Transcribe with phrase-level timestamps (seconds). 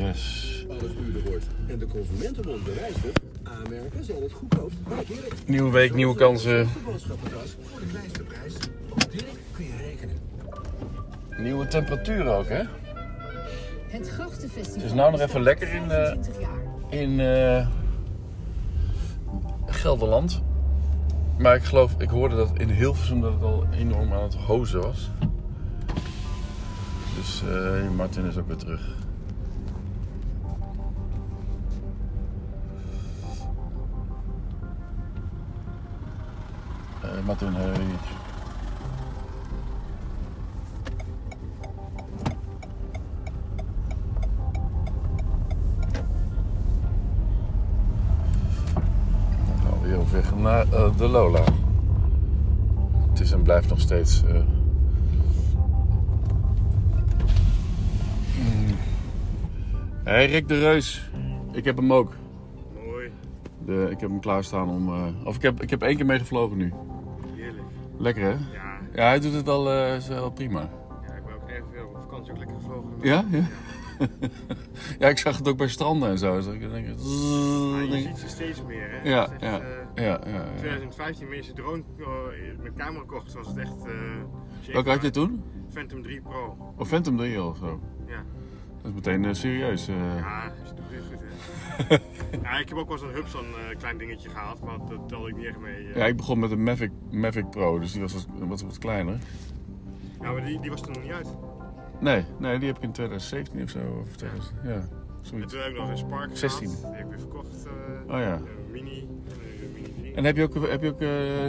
[0.00, 0.64] Yes.
[0.70, 5.34] alles duurder wordt en de Consumentenbond bewijst het, aanmerken zijn het goedkoopst bij Dirk.
[5.46, 6.68] Nieuwe week, nieuwe kansen.
[6.68, 8.54] Voor de kleinste prijs.
[8.88, 10.16] Op Dirk kun je rekenen.
[11.38, 12.62] Nieuwe temperatuur ook, hè?
[13.88, 14.74] Het Grachtenfestival.
[14.74, 17.00] Het is nou nog even lekker in, eh, 25 jaar.
[17.00, 17.66] In eh,
[19.66, 20.42] Gelderland.
[21.38, 24.80] Maar ik geloof, ik hoorde dat in Hilversum dat het al enorm aan het hozen
[24.80, 25.10] was.
[27.16, 28.98] Dus eh, Martin is ook weer terug.
[37.30, 37.74] Eh, Martin, hey.
[49.46, 51.42] Dan gaan we weer op weg naar eh, de Lola.
[53.10, 54.22] Het is en blijft nog steeds.
[54.24, 54.34] eh,
[58.38, 58.74] mm.
[60.04, 61.10] Hey Rick de Reus,
[61.52, 62.16] ik heb hem ook.
[62.86, 63.10] Mooi,
[63.64, 64.88] De, ik heb hem klaarstaan om.
[64.88, 66.72] eh, of ik heb, ik heb één keer meegevlogen nu.
[68.00, 68.28] Lekker hè?
[68.30, 70.60] Ja, Ja, hij doet het wel, eh, is wel prima.
[70.60, 72.90] ja, ik ben ook erg veel op vakantie ook lekker gevlogen.
[73.00, 73.24] Ja?
[73.30, 73.44] Ja?
[74.98, 76.34] ja, ik zag het ook bij stranden en zo.
[76.36, 79.08] Dus ik denk, Maar je ziet ze steeds meer, hè?
[79.10, 80.44] Ja, echt, ja, eh, ja, ja, ja.
[80.56, 82.06] 2015 meeste drone eh,
[82.62, 83.74] met camera kocht, was het echt...
[83.82, 85.42] je Welke even- had je toen?
[85.72, 86.56] Phantom 3 Pro.
[86.76, 87.80] Of Phantom 3 of zo?
[88.06, 88.22] Ja,
[88.82, 89.86] Dat is meteen serieus.
[89.86, 90.52] ja
[92.42, 95.36] ja, ik heb ook wel zo'n Hubsan eh klein dingetje gehaald, maar dat telde ik
[95.36, 95.86] niet echt mee.
[95.88, 95.96] eh.
[95.96, 99.18] Ja, ik begon met een Mavic, Mavic Pro, dus die was wat, wat, wat kleiner.
[100.20, 101.28] Ja, maar die, die was er nog niet uit.
[102.00, 103.78] Nee, nee, die heb ik in 2017 of zo.
[104.00, 104.88] Of 2000, ja, En
[105.20, 105.52] zoiets.
[105.52, 106.68] toen heb ik nog een Spark 16.
[106.68, 106.82] gehad.
[106.82, 107.66] Die heb ik weer verkocht.
[107.66, 108.34] eh, Oh ja.
[108.34, 110.14] Een mini, een mini 3.
[110.14, 111.00] En heb je ook, heb je ook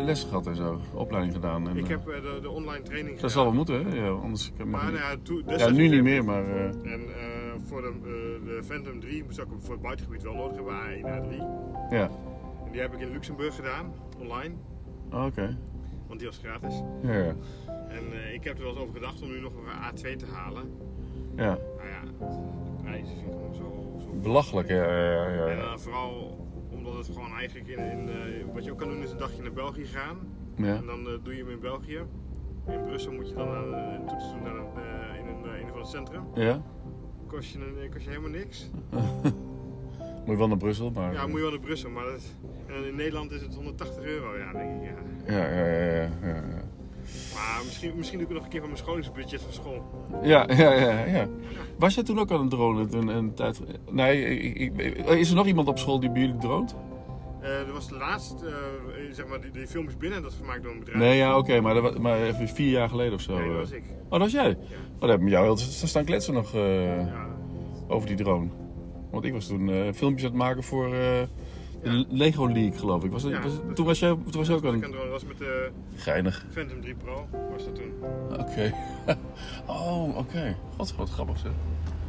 [0.06, 0.80] lessen gehad en zo?
[0.94, 1.70] Opleiding gedaan?
[1.70, 3.96] En, Ik heb de, de online training dat zal wel moeten, hè?
[3.96, 6.44] Ja, anders Maar nou ja, Ja, destijds nu niet meer, maar...
[6.46, 7.02] En
[7.72, 10.74] voor de, eh, de Phantom 3 zou ik hem voor het buitengebied wel nodig hebben,
[10.74, 11.36] A1 A3.
[11.90, 12.10] ja,
[12.66, 14.54] En die heb ik in Luxemburg gedaan, online,
[15.12, 15.58] Oh, oké.
[16.08, 16.82] want die was gratis.
[17.02, 17.36] Ja, ja.
[17.88, 20.26] En eh, ik heb er wel eens over gedacht om nu nog een A2 te
[20.34, 20.64] halen.
[21.36, 21.58] ja.
[21.78, 24.00] Nou ja, de prijzen vind ik gewoon zo...
[24.00, 25.48] zo Belachelijk, ja, ja, ja.
[25.48, 26.40] En dan vooral
[26.72, 27.80] omdat het gewoon eigenlijk in...
[27.92, 30.18] in eh, wat je ook kan doen is een dagje naar België gaan.
[30.56, 30.76] ja.
[30.76, 32.00] En dan eh, doe je hem in België.
[32.68, 35.60] In Brussel moet je dan eh, een toets doen naar een, eh, in een, eh,
[35.60, 36.24] een of ander centrum.
[36.34, 36.62] Ja?
[37.32, 38.70] Kost je, een, kost je helemaal niks.
[40.26, 41.14] Moet je wel naar Brussel, maar...
[41.14, 42.22] Ja, moet je wel naar Brussel, maar dat,
[42.68, 44.38] en in Nederland is het 180 euro.
[44.38, 44.90] Ja, denk ik,
[45.28, 45.34] ja.
[45.38, 46.64] Ja, ja, ja, ja, ja.
[47.34, 50.08] Maar misschien, misschien doe ik nog een keer van mijn scholingsbudget van school.
[50.24, 51.28] Ja, ja, ja, ja.
[51.78, 52.90] Was jij toen ook aan het dronen?
[52.90, 53.62] Toen een tijd...
[53.92, 56.76] Nee, ik, ik- is er nog iemand op school die bij jullie droont?
[57.42, 58.54] Eh er was laatst, eh,
[59.12, 61.00] zeg maar, die, die film is binnen, dat is gemaakt door een bedrijf.
[61.00, 63.34] Nee, ja, oké, maar, dat wa- maar even vier jaar geleden of zo.
[63.34, 63.60] Nee, dat eh.
[63.60, 63.84] was ik.
[64.04, 64.50] Oh, dat was jij?
[64.50, 67.28] Oh, daar heb ik met jou heel te staan kletsen nog Ja,
[67.88, 68.48] over die drone.
[69.12, 71.28] Want ik was toen filmpjes aan het maken voor de
[71.84, 72.06] Ja.
[72.10, 73.12] Lego League, geloof ik.
[73.12, 75.26] Was, Ja, was- dat- toen was jij toen was je ook dat het doen was
[75.26, 76.46] met de Geinig.
[76.52, 77.94] Phantom 3 Pro, was dat toen.
[78.40, 78.74] Oké.
[79.68, 80.56] oh, oké.
[80.78, 81.52] God, wat grappig zeg.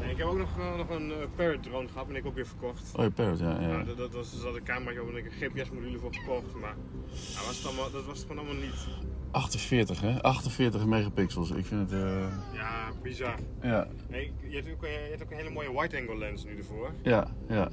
[0.02, 2.34] Nee, ik heb ook nog, eh, nog een eh, Parrot drone gehad, en ik ook
[2.34, 2.92] weer verkocht.
[2.96, 3.60] Oh, je parrot, ja.
[3.60, 3.68] ja.
[3.68, 6.74] Ja, dat, dat was, zat een camera op en ik een GPS-module voor gekocht, maar
[7.10, 8.86] ja, was het allemaal, dat was het gewoon allemaal niet.
[9.30, 10.22] 48, hè?
[10.22, 11.50] 48 megapixels.
[11.50, 12.00] Ik vind het...
[12.02, 13.34] eh, Ja, bizar.
[13.62, 16.90] ja, Nee, je hebt, ook, je hebt ook een hele mooie wide-angle lens nu ervoor.
[17.02, 17.68] ja, ja.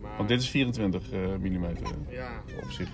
[0.00, 1.10] Maar, Want dit is 24
[1.40, 1.66] mm
[2.08, 2.88] Ja, op zich.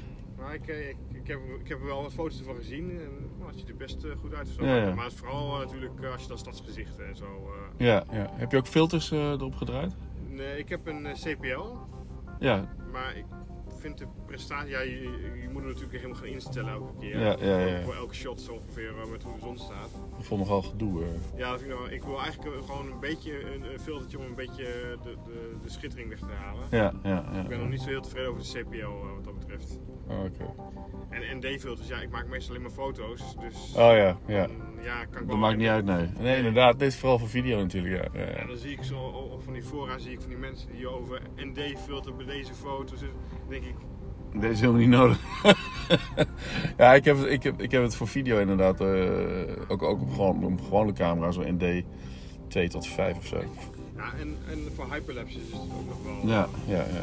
[0.55, 3.51] Ik, eh, ik, ik, heb, ik heb er wel wat foto's ervan gezien en nou,
[3.51, 4.49] het ziet er best eh, goed uit.
[4.49, 4.65] Zo.
[4.65, 4.95] Ja, ja.
[4.95, 7.51] Maar het is vooral eh, natuurlijk als je dan stadsgezichten en zo.
[7.77, 8.31] Ja, ja.
[8.33, 9.95] Heb je ook filters erop gedraaid?
[10.29, 11.63] Nee, ik heb een CPL,
[12.39, 13.25] Ja, maar ik
[13.87, 15.01] vind de prestatie, ja, je,
[15.43, 17.19] je moet hem natuurlijk helemaal gaan instellen elke keer.
[17.21, 17.83] Ja, ja, ja, ja.
[17.83, 19.91] Voor, elke shot zo ongeveer eh, met hoe de zon staat.
[20.19, 21.03] ik vond nogal gedoe.
[21.03, 21.39] eh.
[21.39, 24.19] Ja, dat vind ik, nou, ik wil eigenlijk eh, gewoon een beetje een, een filtertje
[24.19, 24.65] om een beetje
[25.03, 26.65] de, de, de schittering weg te halen.
[26.71, 27.41] Ja, ja, ja.
[27.43, 29.81] Ik ben nog niet zo heel tevreden over de eh, wat dat betreft.
[30.09, 30.55] Oh, Oké.
[31.11, 34.47] En ND-filters, ja, ik maak meestal alleen maar foto's, dus Oh ja, ja.
[34.83, 36.07] Ja, kan ik Dat maakt niet uit, nee.
[36.21, 36.79] Nee, inderdaad.
[36.79, 38.21] Dit is vooral voor video natuurlijk, ja.
[38.21, 40.89] ja, dan zie ik zo op van die fora zie ik van die mensen die
[40.89, 43.01] over ND-filter bij deze foto's.
[43.01, 43.09] Dus
[43.49, 43.75] denk ik,
[44.41, 45.19] Deze is helemaal niet nodig.
[46.79, 48.81] ja, ik heb, het- ik, heb, ik heb het voor video inderdaad.
[48.81, 51.83] eh, ook, ook op gewoon, op gewone camera, zo ND
[52.49, 53.37] 2 tot 5 of zo.
[53.97, 56.31] ja, en, en voor hyperlapses is het ook nog wel.
[56.33, 56.83] Ja, ja, ja.
[56.83, 57.03] ja.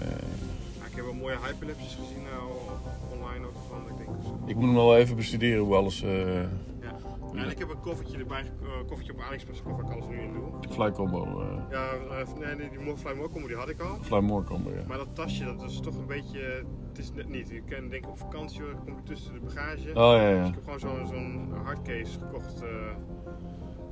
[0.79, 2.51] Ja, ik heb wel mooie hyperlapses gezien nou,
[3.19, 3.81] online ook van.
[3.89, 4.09] Ik denk.
[4.49, 6.03] Ik moet hem wel even bestuderen hoe alles.
[6.03, 6.41] eh
[7.35, 10.18] en ik heb een koffertje erbij, ge- eh, koffertje op AliExpress waar ik alles nu
[10.21, 10.44] in doe.
[10.69, 11.41] fly combo.
[11.41, 13.97] eh Ja, eh, nee, nee, die Morfly Morcombo die had ik al.
[14.01, 14.83] fly more combo, ja.
[14.88, 16.39] Maar dat tasje, dat is toch een beetje,
[16.89, 17.50] het is net niet.
[17.50, 19.89] Je kan denken op vakantie, hoor, kom je tussen de bagage.
[19.89, 20.45] Oh ja, Dus ja.
[20.45, 22.63] ik heb gewoon zo'n zo'n hardcase gekocht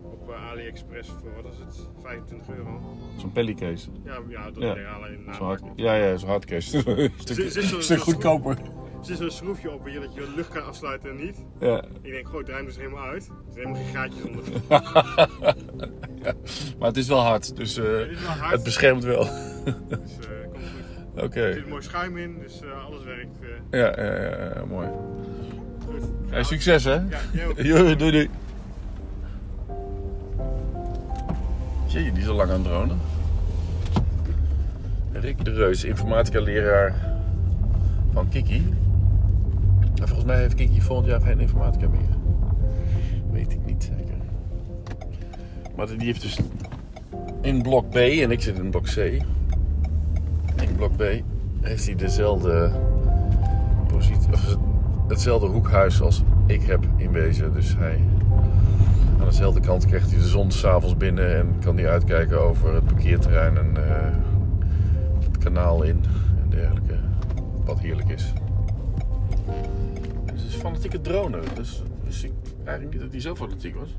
[0.04, 2.80] op AliExpress voor, wat is het, 25 euro.
[3.18, 3.90] Zo'n pellicase.
[4.04, 4.94] Ja, ja dat Ja.
[4.94, 5.80] alleen Zo'n hard, namaak.
[5.80, 6.90] ja, ja, zo'n hardcase.
[7.02, 8.58] Een stuk, stuk goedkoper.
[9.02, 11.44] Er zit zo'n schroefje op hier dat je de lucht kan afsluiten en niet.
[11.60, 11.84] Ja.
[12.02, 13.28] Ik denk, gooi het ruim dus helemaal uit.
[13.28, 14.44] Er zijn helemaal geen gaatjes onder.
[16.80, 18.52] Maar het is wel hard, dus eh, Het is wel hard.
[18.52, 19.24] het beschermt wel.
[19.24, 20.64] Dus eh komt
[21.14, 21.24] goed.
[21.24, 21.42] Oké.
[21.42, 23.38] Er zit mooi schuim in, dus eh, alles werkt.
[23.70, 24.88] eh, Ja, ja, ja, ja, mooi.
[25.86, 26.04] goed.
[26.30, 26.94] Hey, succes hè?
[26.94, 27.04] Ja,
[27.34, 27.56] jij ook.
[27.64, 28.30] Doei, doei, doei.
[31.88, 33.00] Jee, die is al lang aan het dronen.
[35.12, 36.96] Rick de Reus, informatica-leraar
[38.14, 38.74] van Kiki.
[40.02, 42.18] En volgens mij heeft Kiki volgend jaar geen informatica meer.
[43.32, 44.16] Weet ik niet zeker.
[45.76, 46.40] Maar die heeft dus
[47.42, 48.98] in blok B en ik zit in blok C.
[50.56, 51.04] In blok B
[51.62, 52.72] heeft hij dezelfde
[53.88, 54.58] positie, of
[55.08, 57.54] hetzelfde hoekhuis als ik heb in wezen.
[57.54, 58.00] Dus hij,
[59.20, 62.86] aan dezelfde kant krijgt hij de zon s'avonds binnen en kan hij uitkijken over het
[62.86, 64.14] parkeerterrein en eh,
[65.24, 66.04] het kanaal in
[66.44, 66.96] en dergelijke.
[67.66, 68.34] Wat heerlijk is.
[70.62, 72.32] Fanatieke drone, dus wist ik
[72.64, 73.90] eigenlijk niet dat hij zo fanatiek was.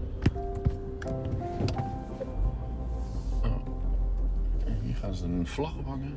[3.45, 3.67] Oh.
[4.83, 6.15] Hier gaan ze een vlag ophangen.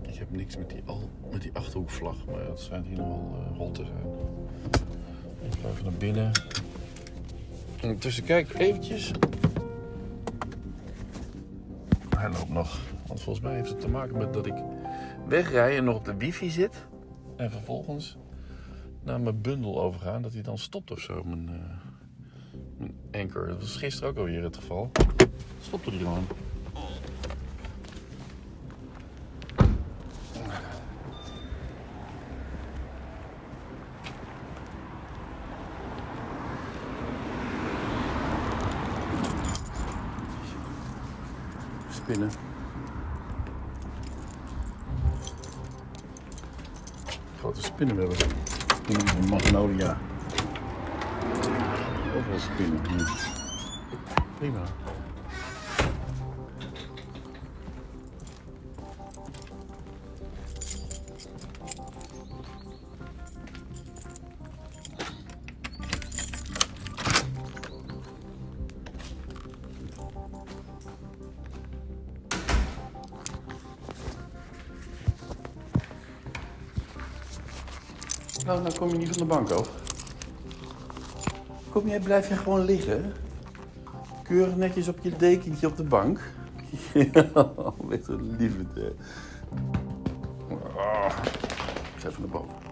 [0.00, 3.36] Ik heb niks met die, al, met die achterhoekvlag, maar het schijnt hier nog wel
[3.50, 4.12] eh, rol te zijn.
[5.50, 6.32] Ik ga even naar binnen.
[7.80, 9.10] En Intussen kijk eventjes.
[12.16, 12.80] Hij loopt nog.
[13.06, 14.54] Want volgens mij heeft het te maken met dat ik
[15.28, 16.86] wegrij en nog op de wifi zit.
[17.38, 18.16] En vervolgens
[19.02, 20.22] naar mijn bundel overgaan.
[20.22, 23.48] Dat hij dan stopt of zo, mijn, eh mijn.
[23.48, 24.90] Dat was gisteren ook alweer het geval.
[25.60, 26.26] Stopte die gewoon.
[41.90, 42.47] Spinnen.
[47.58, 48.16] Grote spinnenwebben.
[48.82, 49.96] Spinnen van Magnolia.
[52.16, 52.80] Overal spinnen.
[52.98, 53.06] Ja.
[54.38, 54.60] Prima.
[78.78, 79.70] Kom je niet van de bank af.
[81.70, 83.12] Kom jij, blijf je gewoon liggen?
[84.22, 86.20] Keurig netjes op je dekentje op de bank.
[87.12, 87.30] Ja,
[87.76, 88.92] wat een liefde.
[91.94, 92.67] Ik ga even naar boven.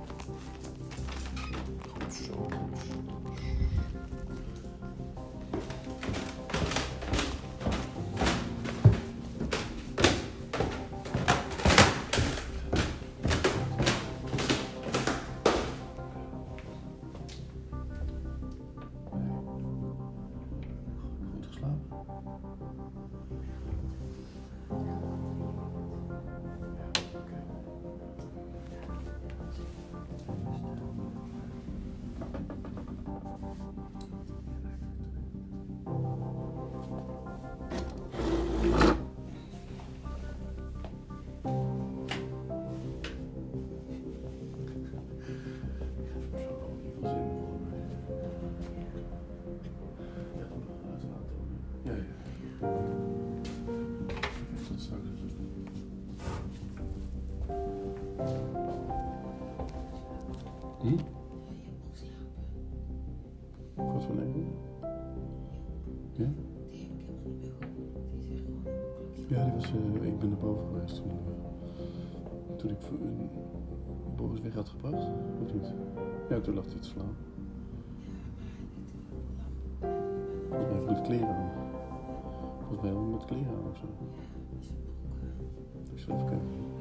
[70.95, 75.07] Toen, eh, toen ik uh, Boris weg had gebracht.
[75.43, 75.75] Of niet?
[76.29, 77.17] Ja, toen lag hij te slaan.
[80.49, 81.51] Volgens mij met kleren aan.
[82.59, 83.87] Volgens mij wel met kleren aan of zo.
[85.93, 86.76] Ik zal even kijken.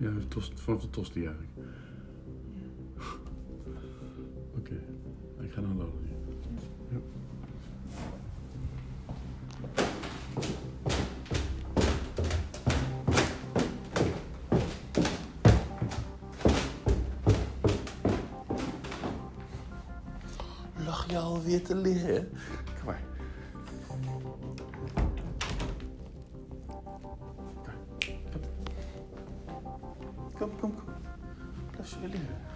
[0.00, 1.52] Ja, tost, vanaf de tosti eigenlijk.
[4.58, 4.80] Oké,
[5.40, 6.00] ik ga naar Lolo.
[6.90, 6.98] Ja.
[20.84, 22.28] Lag je alweer te liggen?
[30.40, 30.58] Kom maar.
[30.60, 30.94] Kom, kom, kom.
[31.70, 32.49] Blijf zo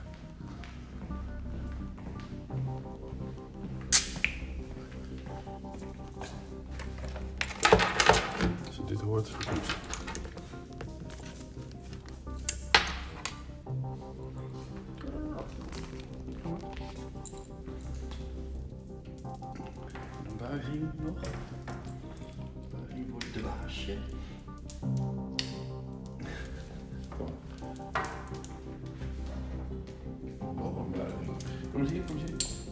[31.74, 32.04] buiging.
[32.06, 32.63] Kom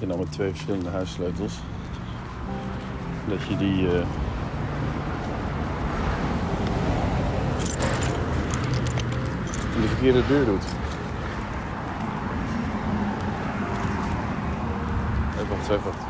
[0.00, 1.54] je nou met twee verschillende huissleutels?
[3.28, 3.88] Dat je die.
[3.88, 4.06] eh,
[9.80, 10.64] in de verkeerde deur doet.
[15.34, 16.09] Even wacht, even wacht.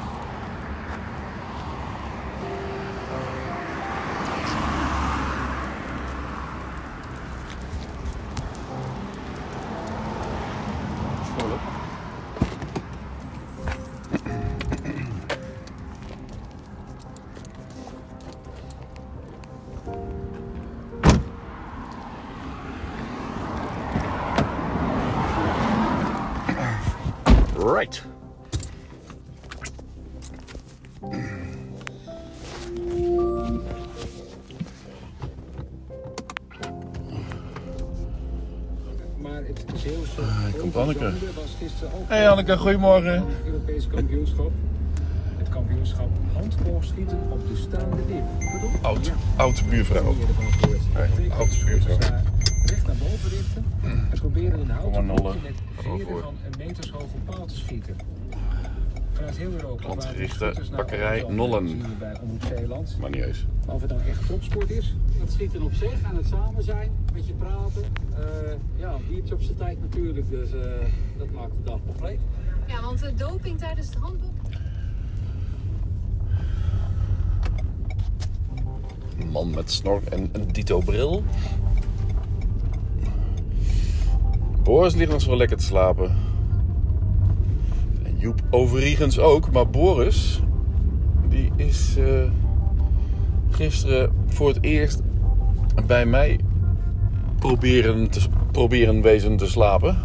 [27.70, 28.02] Right.
[39.16, 41.12] Maar het Zeeuwse Ah, komt Anneke.
[42.06, 43.12] Hey Anneke, goedemorgen.
[43.12, 44.50] het Europees kampioenschap.
[45.38, 47.96] Het kampioenschap handbalschieten op de staande.
[48.50, 48.70] Pardon?
[48.82, 50.04] Oud, Ja, oud buurvrouw.
[51.38, 51.94] oud buurvrouw.
[51.94, 52.22] ze daar
[52.64, 53.64] recht naar boven richten
[54.10, 56.29] en proberen een houten met Gewoon
[56.70, 57.96] metershoge paal te schieten.
[59.12, 61.80] Vanuit heel Europa naar bakkerij Nollen.
[63.00, 63.46] Maar niet eens.
[63.66, 66.90] Maar of het dan echt topsport is, Het schieten op zich en het samen zijn,
[67.12, 67.82] met je praten.
[68.14, 70.60] Eh, ja, een biertje op zijn tijd natuurlijk, dus eh,
[71.18, 72.18] dat maakt de dag compleet.
[72.66, 74.30] Ja, want de doping tijdens het handboek.
[79.18, 81.24] Een man met snor en een dito-bril.
[84.62, 86.29] Boris ligt nog zo lekker te slapen.
[88.20, 89.50] Joep overigens ook.
[89.50, 90.40] Maar Boris,
[91.28, 92.22] die is eh,
[93.50, 95.00] gisteren voor het eerst
[95.86, 96.40] bij mij
[97.38, 98.20] proberen, te,
[98.52, 99.96] proberen wezen te slapen.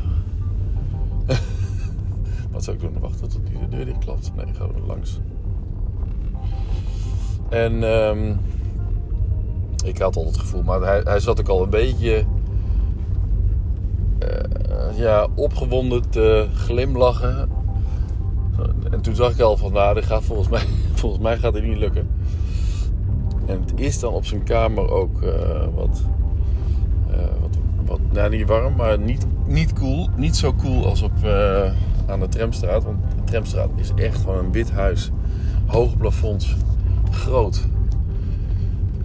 [2.51, 2.99] Wat zou ik doen?
[2.99, 4.31] Wachten tot hij de deur dicht klapt.
[4.35, 5.19] Nee, ik ga er langs.
[7.49, 8.33] En ehm,
[9.85, 12.25] ik had al het gevoel, maar hij, hij zat ook al een beetje
[14.19, 17.54] eh, ja, opgewonden te glimlachen.
[19.15, 20.61] En toen zag ik al van, nou, dit gaat volgens mij,
[21.01, 22.07] volgens mij gaat het niet lukken.
[23.45, 26.03] En het is dan op zijn kamer ook eh, wat,
[27.11, 30.09] eh, wat, wat, nou niet warm, maar niet, niet cool.
[30.15, 31.71] Niet zo cool als op, eh,
[32.05, 32.83] aan de Tramstraat.
[32.83, 35.11] Want de Tramstraat is echt gewoon een wit huis.
[35.65, 36.55] Hoge plafonds,
[37.11, 37.67] groot.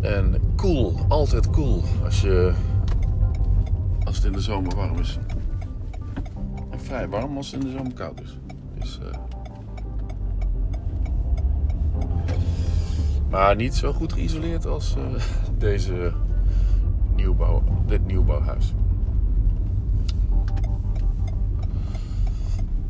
[0.01, 2.53] En cool, altijd cool als, je,
[4.05, 5.19] als het in de zomer warm is.
[6.71, 8.40] En vrij warm als het in de zomer koud is.
[13.31, 15.23] Maar niet zo goed geïsoleerd als eh,
[15.59, 16.13] deze
[17.17, 18.73] nieuwbouw, dit nieuwbouwhuis.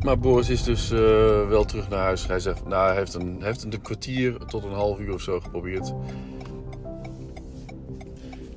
[0.03, 0.99] Maar Boris is dus eh,
[1.47, 2.27] wel terug naar huis.
[2.27, 5.39] Hij zegt, nou, hij heeft een, heeft een kwartier tot een half uur of zo
[5.39, 5.93] geprobeerd.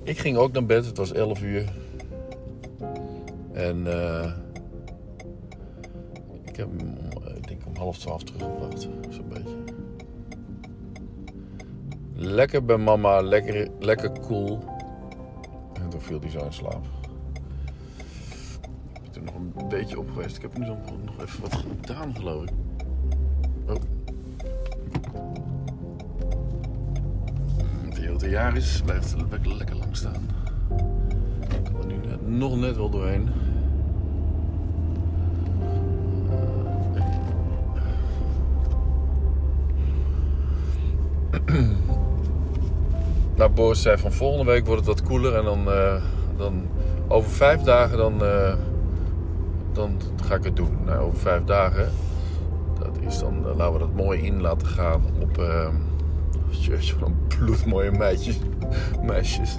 [0.03, 1.73] Ik ging ook naar bed, het was 11 uur.
[3.53, 4.33] En eh,
[6.45, 6.97] ik heb hem,
[7.37, 8.89] ik denk om half twaalf teruggebracht,
[9.29, 9.44] beetje.
[12.25, 14.65] Lekker bij mama, lekker, lekker cool.
[15.83, 16.87] En toen viel hij zo in slaap.
[19.03, 20.37] Ik ben er nog een beetje op geweest.
[20.37, 22.51] Ik heb nu nog, nog even wat gedaan, geloof ik.
[23.69, 23.81] Oh.
[27.95, 30.29] Die hele jaar is, blijft lekker, lekker lang staan.
[31.41, 33.29] Ik kan er nu net, nog net wel doorheen.
[43.37, 46.03] Nou, Boris zei van volgende week wordt het wat koeler en dan, eh,
[46.37, 46.67] dan
[47.09, 48.55] over vijf dagen dan, eh,
[49.73, 50.79] dan ga ik het doen.
[50.85, 51.91] Nou, over vijf dagen,
[52.79, 55.69] dat is dan, eh, laten we dat mooi in laten gaan op, uh,
[57.01, 58.39] een bloedmooie meisjes.
[59.03, 59.57] meisjes.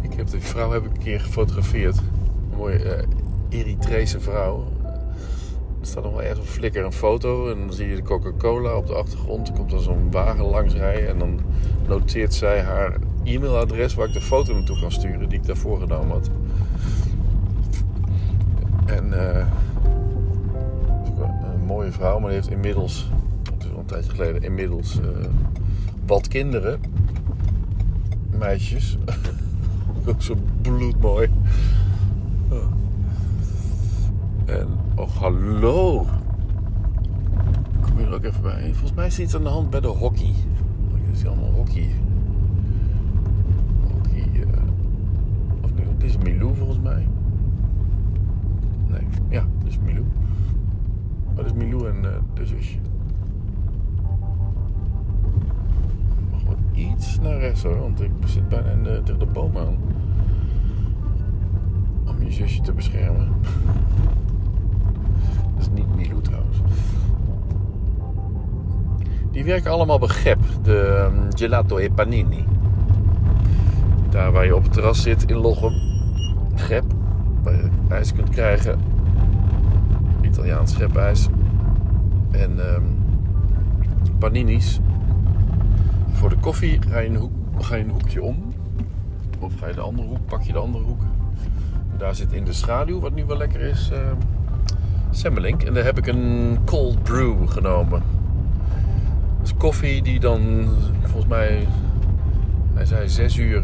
[0.00, 1.96] Ik heb die vrouw heb ik een keer gefotografeerd.
[1.96, 3.04] Een mooie
[3.48, 4.64] Eritrese vrouw.
[5.82, 8.76] Er staat nog wel ergens op Flickr een foto en dan zie je de Coca-Cola
[8.76, 9.48] op de achtergrond.
[9.48, 11.40] Er komt er zo'n wagen langs rijden en dan
[11.86, 16.10] noteert zij haar e-mailadres waar ik de foto naartoe kan sturen die ik daarvoor genomen
[16.10, 16.30] had.
[18.86, 19.46] En eh,
[21.54, 23.10] een mooie vrouw, maar die heeft inmiddels,
[23.52, 25.06] het is al een tijdje geleden, inmiddels eh,
[26.06, 26.80] wat kinderen.
[28.38, 28.98] Meisjes.
[30.08, 31.30] Ook zo bloedmooi.
[34.44, 34.68] En,
[35.02, 36.06] oh hallo.
[37.72, 38.62] Ik kom hier ook even bij.
[38.64, 40.34] Volgens mij is iets aan de hand bij de hockey.
[40.92, 41.90] Het is allemaal hockey.
[43.92, 44.30] Hockey.
[44.34, 44.62] eh,
[45.62, 47.06] of dit is Milou volgens mij.
[48.86, 50.04] Nee, ja, dit is Milou.
[51.24, 52.76] Maar dat is Milou en eh, de zusje.
[56.18, 59.56] Ik mag wel iets naar rechts hoor, want ik zit bijna de, tegen de boom
[59.56, 59.76] aan.
[62.06, 63.28] Om je zusje te beschermen.
[65.62, 66.56] Is niet Milou trouwens.
[69.30, 72.44] Die werken allemaal bij GEP, de ehm, Gelato e Panini.
[74.10, 75.72] Daar waar je op het terras zit in Lochem.
[76.54, 76.84] GEP,
[77.42, 78.80] waar je ijs kunt krijgen.
[80.20, 81.28] Italiaans schepijs.
[82.30, 82.84] En ehm,
[84.18, 84.80] panini's.
[86.12, 88.52] Voor de koffie ga je, een hoek, ga je een hoekje om.
[89.38, 91.02] Of ga je de andere hoek, pak je de andere hoek.
[91.98, 94.16] Daar zit in de schaduw, wat nu wel lekker is, ehm
[95.14, 95.62] Semmelink.
[95.62, 98.02] En daar heb ik een cold brew genomen.
[99.40, 100.40] Dus koffie die dan,
[101.02, 101.66] volgens mij,
[102.74, 103.62] hij zei zes uur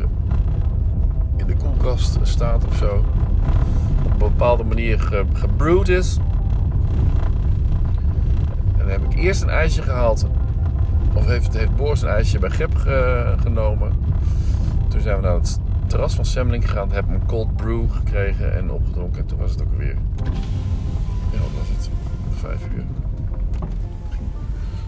[1.36, 3.04] in de koelkast staat of zo.
[4.04, 6.18] Op een bepaalde manier ge, gebrewd is.
[8.72, 10.26] En dan heb ik eerst een ijsje gehaald.
[11.14, 13.92] Of heeft, heeft Boris een ijsje bij Gep ge- genomen.
[14.88, 16.92] Toen zijn we naar het terras van Semmeling gegaan.
[16.92, 19.20] Hebben een cold brew gekregen en opgedronken.
[19.20, 19.96] En toen was het ook weer
[21.32, 21.90] ja, wat was het?
[22.48, 22.84] Vijf uur.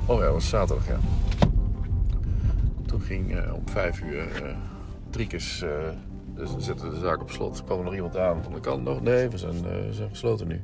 [0.07, 0.99] Oh ja, was zaterdag, ja.
[2.87, 4.57] Toen ging eh, om vijf uur uh,
[5.11, 5.71] Triekes, eh
[6.35, 7.65] dus zetten de zaak op slot.
[7.65, 9.03] kwam er nog iemand aan van de kant nog.
[9.03, 9.55] Nee, we zijn,
[9.91, 10.61] zijn gesloten nu.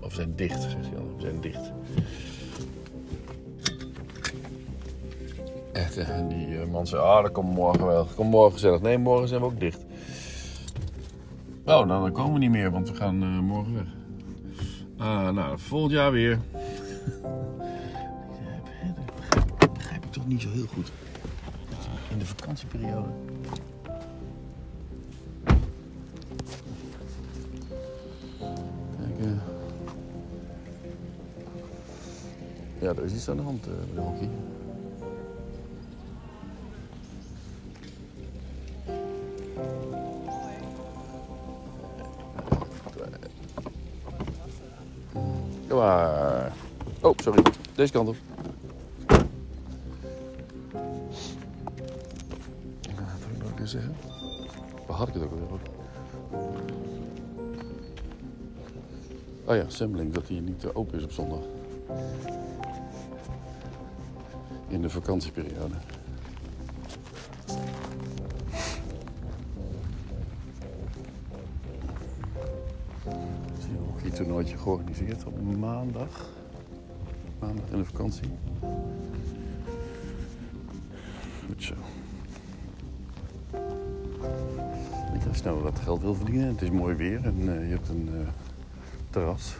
[0.00, 0.82] Of zijn dicht, zegt hij.
[1.16, 1.72] We zijn dicht.
[5.72, 8.04] Echt, en die man zei, ah, dat komt morgen wel.
[8.04, 8.80] Kom morgen gezellig.
[8.80, 9.84] Nee, morgen zijn we ook dicht.
[11.64, 13.96] Oh, nou, dan komen we niet meer, want we gaan morgen weg.
[14.98, 16.38] Ah, nou, volgend jaar weer.
[19.58, 20.92] Dat begrijp ik toch niet zo heel goed.
[22.10, 23.08] In de vakantieperiode.
[28.96, 29.26] Kijk, eh.
[32.80, 34.28] Ja, er is iets aan de hand eh, bij de hockey.
[45.76, 47.42] Oh, sorry.
[47.74, 48.16] Deze kant op.
[49.06, 49.24] Wat
[53.18, 53.96] wil ik nog een keer zeggen?
[54.86, 55.60] Waar had ik het ook alweer over?
[59.44, 61.40] Oh ja, Semmeling, dat hij niet open is op zondag.
[64.68, 65.74] In de vakantieperiode.
[74.46, 76.28] Hockeytoernooitje georganiseerd op maandag.
[77.38, 78.28] maandag in de vakantie.
[81.46, 81.74] Goed zo.
[85.14, 86.48] Ik ga snel wat geld wil verdienen.
[86.48, 88.28] Het is mooi weer en eh, je hebt een eh,
[89.10, 89.56] terras.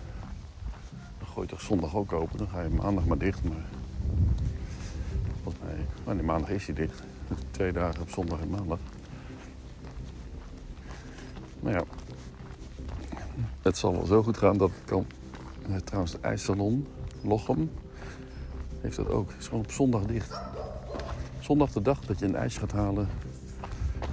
[1.18, 2.38] Dan gooi je toch zondag ook open.
[2.38, 3.44] Dan ga je maandag maar dicht.
[3.44, 3.64] Maar
[5.42, 7.02] volgens mij, maar nee, maandag is hij dicht.
[7.50, 8.78] Twee dagen op zondag en maandag.
[11.60, 11.84] Maar ja,
[13.76, 15.06] het zal wel zo goed gaan dat het kan.
[15.68, 16.86] Eh, trouwens, de ijssalon
[17.22, 17.70] Lochem
[18.80, 19.28] heeft dat ook.
[19.30, 20.40] Het is gewoon op zondag dicht.
[21.40, 23.08] Zondag de dag dat je een ijs gaat halen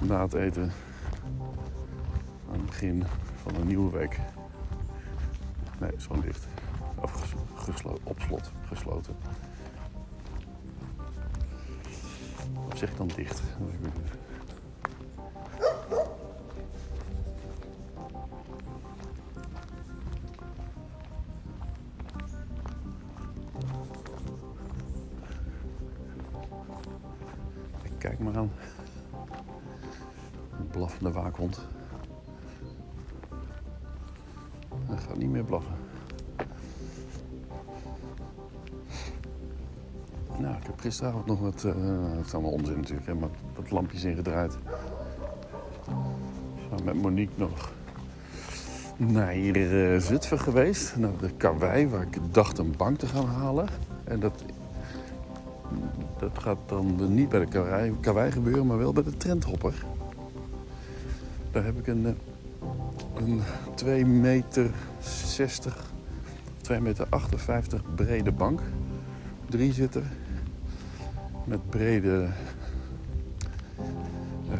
[0.00, 0.72] na het eten.
[2.50, 3.04] Aan het begin
[3.42, 4.20] van een nieuwe week.
[5.80, 6.46] Nee, het is gewoon dicht.
[6.94, 9.16] Of geslo- op slot, gesloten.
[12.72, 13.42] Of zeg ik dan dicht?
[13.58, 14.12] Dat ik.
[28.04, 28.50] Kijk maar aan.
[30.58, 31.60] Een blaffende waakhond.
[34.86, 35.74] Hij gaat niet meer blaffen.
[40.38, 41.64] Nou, ik heb gisteravond nog wat...
[41.64, 41.74] eh
[42.16, 44.58] het is allemaal onzin natuurlijk, hè, maar wat lampjes ingedraaid.
[46.68, 47.72] Samen met Monique nog
[48.96, 50.96] naar eh, Zutphen geweest.
[50.96, 53.68] Naar de karwei, waar ik dacht een bank te gaan halen.
[54.04, 54.44] En dat
[56.34, 59.74] dat gaat dan niet bij de karwei, gebeuren, maar wel bij de trendhopper.
[61.50, 62.12] Daar heb ik een, eh,
[63.14, 63.40] een
[63.74, 64.70] 2 meter
[65.24, 65.92] 60,
[66.60, 68.60] 2 meter 58 brede bank.
[69.48, 70.02] Drie zitter.
[71.44, 72.28] Met brede,
[74.50, 74.58] eh,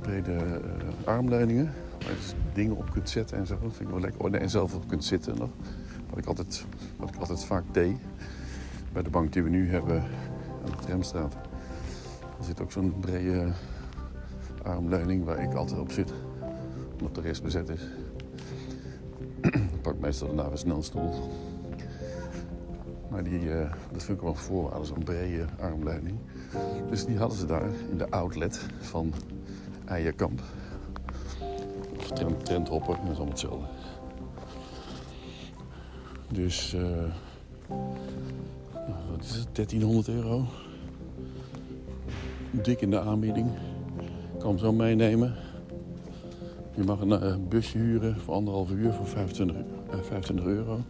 [0.00, 1.72] brede eh, armleuningen.
[1.98, 3.58] Waar je dus dingen op kunt zetten en zo.
[3.62, 4.20] Dat vind ik wel lekker.
[4.20, 5.50] Oh, en zelf op kunt zitten nog.
[6.10, 6.64] Wat ik altijd,
[6.96, 7.96] wat ik altijd vaak deed.
[8.92, 10.02] Bij de bank die we nu hebben
[10.70, 11.34] aan de Tramstraat.
[12.38, 13.52] Er zit ook zo'n brede
[14.62, 16.12] armleuning waar ik altijd op zit.
[16.98, 17.80] Omdat de rest bezet is.
[19.40, 21.30] ik pak meestal daarna een stoel.
[23.10, 26.18] Maar die, eh, dat vind ik wel een voorwaarde, zo'n brede armleuning.
[26.90, 29.12] Dus die hadden ze daar in de outlet van
[29.84, 30.42] Eierkamp.
[31.98, 33.66] Of trend, Trendhopper, dat is allemaal hetzelfde.
[36.28, 36.74] Dus...
[36.74, 37.12] eh,
[39.18, 40.46] wat is het, 1300 euro.
[42.50, 43.50] Dik in de aanbieding.
[44.32, 45.34] Ik kan hem zo meenemen.
[46.74, 49.56] Je mag een eh, busje huren voor anderhalf uur voor 25,
[49.90, 50.80] eh, 25 euro.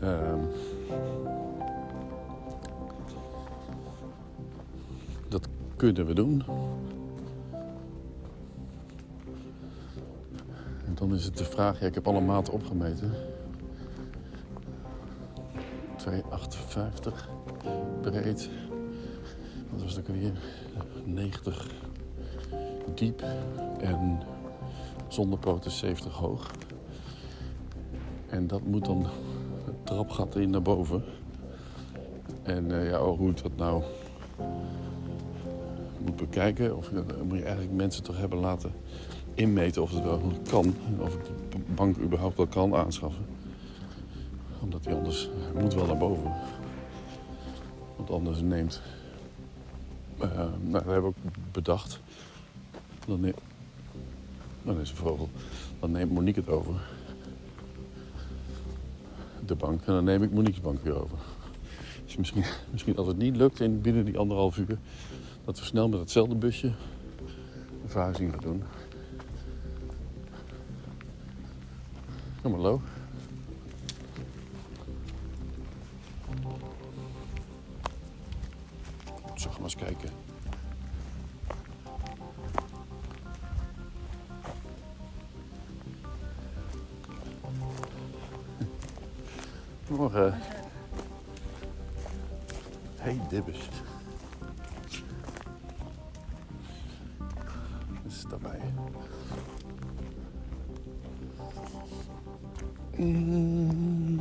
[0.00, 0.38] Ehm,
[5.28, 6.42] dat kunnen we doen.
[10.86, 13.12] En dan is het de vraag, ja, ik heb alle maten opgemeten.
[16.74, 16.80] 2,58
[18.00, 18.50] breed.
[19.70, 20.32] Wat was ook weer?
[21.04, 21.70] 90
[22.94, 23.24] diep
[23.80, 24.22] en
[25.08, 26.50] zonder poten 70 hoog.
[28.28, 29.06] En dat moet dan
[29.64, 31.04] het trapgat in naar boven.
[32.42, 33.82] En eh, ja, oh, hoe ik dat nou
[35.98, 38.72] moet bekijken, of dan moet je eigenlijk mensen toch hebben laten
[39.34, 40.74] inmeten of het wel kan.
[40.98, 43.24] Of ik de bank überhaupt wel kan aanschaffen
[44.64, 46.32] omdat hij anders hij moet wel naar boven.
[48.14, 48.80] Anders neemt.
[50.18, 50.28] eh,
[50.60, 51.16] nou, dat we ook
[51.52, 52.00] bedacht.
[53.06, 53.38] Dan neemt.
[54.62, 55.28] Dan is een vogel.
[55.80, 56.74] Dan neemt Monique het over.
[59.46, 59.80] De bank.
[59.80, 61.18] En dan neem ik Monique's bank weer over.
[62.04, 64.78] Dus misschien, misschien als het niet lukt in binnen die anderhalf uur.
[65.44, 68.62] Dat we snel met hetzelfde busje een verhuizing gaan doen.
[72.42, 72.80] Kom maar, Lo.
[79.84, 80.10] Kijken.
[89.88, 90.34] Morgen.
[92.96, 93.68] Hey, Dibbes.
[98.06, 98.60] Is daarbij?
[102.96, 104.18] Mm.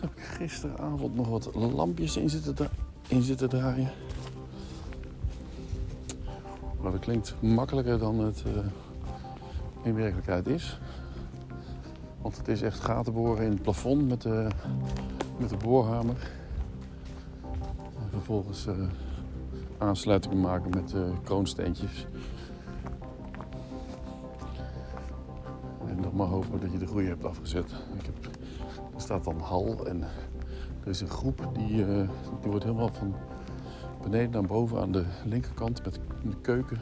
[0.00, 2.70] Heb ik gisteravond nog wat lampjes in zitten, dra-
[3.08, 3.90] in zitten draaien.
[6.80, 8.52] Maar dat klinkt makkelijker dan het eh,
[9.82, 10.78] in werkelijkheid is.
[12.22, 14.48] Want het is echt gaten boren in het plafond met de,
[15.38, 16.30] met de boorhamer.
[17.82, 18.74] En vervolgens eh,
[19.78, 22.06] aansluitingen maken met kroonsteentjes.
[25.86, 27.70] En dan maar hopen dat je de goede hebt afgezet.
[27.98, 28.34] Ik heb
[28.94, 30.04] Er staat dan hal en
[30.86, 32.08] er is een groep die, eh,
[32.40, 33.14] die wordt helemaal van
[34.02, 36.80] beneden naar boven aan de linkerkant met de keuken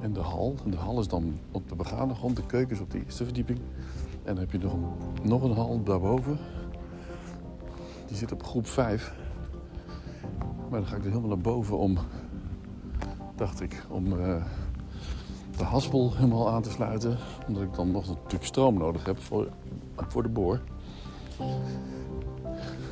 [0.00, 0.54] en de hal.
[0.64, 3.24] En de hal is dan op de begane grond, de keuken is op de eerste
[3.24, 3.58] verdieping.
[4.24, 4.86] En dan heb je nog een,
[5.22, 6.38] nog een hal daarboven.
[8.06, 9.14] Die zit op groep 5.
[10.70, 11.98] Maar dan ga ik er helemaal naar boven om,
[13.34, 14.44] dacht ik, om eh,
[15.56, 17.16] de haspel helemaal aan te sluiten.
[17.48, 19.48] Omdat ik dan nog natuurlijk stroom nodig heb voor,
[20.08, 20.60] voor de boor.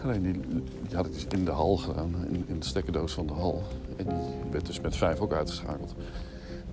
[0.04, 0.40] Alleen die,
[0.86, 3.62] die had ik dus in de hal gedaan, in, in de stekkerdoos van de hal.
[3.96, 5.94] En die werd dus met 5 ook uitgeschakeld.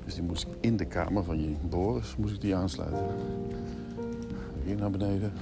[0.05, 3.05] Dus die moest ik in de kamer van je Boris moest ik die aansluiten.
[4.63, 5.33] Hier naar beneden.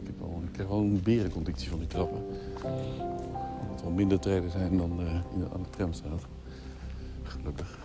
[0.00, 2.24] Ik, heb krijg wel een berenconditie van die trappen.
[3.76, 5.04] Er wel minder treden zijn dan de,
[5.52, 6.22] aan de tramstraat.
[7.22, 7.78] Gelukkig.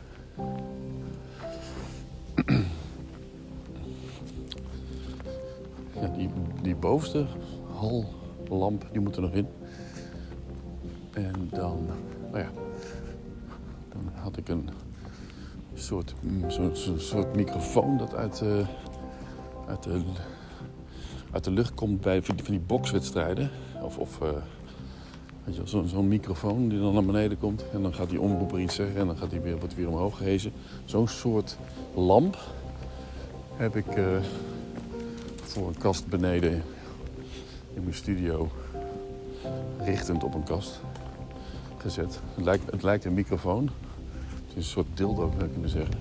[6.01, 6.29] Ja, die,
[6.61, 7.25] die bovenste
[8.51, 9.47] hallamp die moet er nog in.
[11.13, 11.85] En dan,
[12.31, 12.49] nou ja,
[13.89, 14.69] dan had ik een
[15.73, 16.49] soort, mm,
[16.97, 18.67] soort microfoon dat uit, eh,
[19.67, 20.01] uit, de,
[21.31, 23.49] uit de lucht komt bij van die, van die bokswedstrijden.
[23.81, 24.19] Of, of
[25.63, 27.65] zo'n zo'n microfoon die dan naar beneden komt.
[27.73, 30.17] En dan gaat die omroeper iets zeggen en dan gaat die weer, wordt weer omhoog
[30.17, 30.51] gehezen.
[30.85, 31.57] Zo'n soort
[31.95, 32.37] lamp
[33.55, 34.05] heb ik eh,
[35.41, 36.63] voor een kast beneden
[37.81, 38.51] in mijn studio
[39.79, 40.79] richtend op een kast
[41.77, 42.19] gezet.
[42.35, 43.69] Het lijkt, het lijkt een microfoon.
[44.47, 45.95] Het is een soort dildo, zou je kunnen zeggen.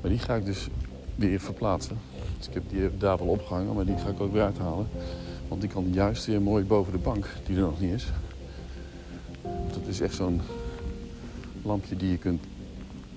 [0.00, 0.68] Maar die ga ik dus
[1.14, 1.98] weer verplaatsen.
[2.36, 4.88] Dus ik heb die daar wel opgehangen, maar die ga ik ook weer uithalen.
[5.48, 8.06] Want die kan juist weer mooi boven de bank, die er nog niet is.
[9.42, 10.40] Dat is echt zo'n
[11.62, 12.42] lampje die je kunt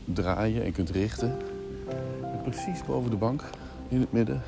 [0.05, 1.37] draaien en kunt richten.
[2.21, 3.43] En precies boven de bank,
[3.87, 4.41] in het midden,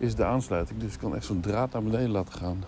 [0.00, 0.80] is de aansluiting.
[0.80, 2.64] Dus ik kan echt zo'n draad naar beneden laten gaan.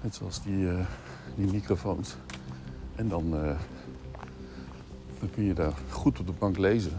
[0.00, 0.86] Net zoals die, eh,
[1.34, 2.16] die microfoons.
[2.94, 3.58] En dan, eh,
[5.18, 6.92] dan kun je daar goed op de bank lezen.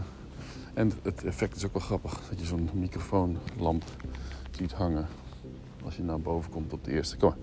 [0.74, 2.20] En het effect is ook wel grappig.
[2.28, 3.84] Dat je zo'n microfoonlamp
[4.50, 5.06] ziet hangen.
[5.84, 7.16] Als je naar boven komt op de eerste.
[7.16, 7.38] Kom maar.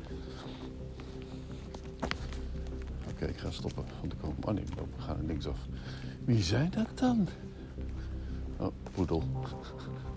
[3.12, 3.84] Oké, ik ga stoppen.
[4.00, 4.36] Want ik kom...
[4.42, 5.58] Oh nee, we gaan er linksaf.
[6.26, 7.28] Wie zijn dat dan?
[8.58, 9.24] Oh, poedel.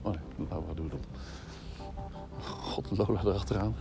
[0.02, 0.98] Oh nee, labradoodle.
[2.72, 3.74] God, Lola erachteraan.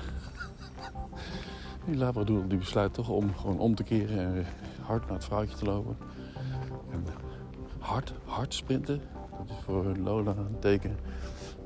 [1.86, 4.46] Die labradoodle die besluit toch om gewoon om te keren en
[4.82, 5.98] hard naar het vrouwtje te lopen.
[6.92, 7.06] En
[7.80, 9.02] hard, hard sprinten.
[9.38, 10.98] Dat is voor Lola een teken.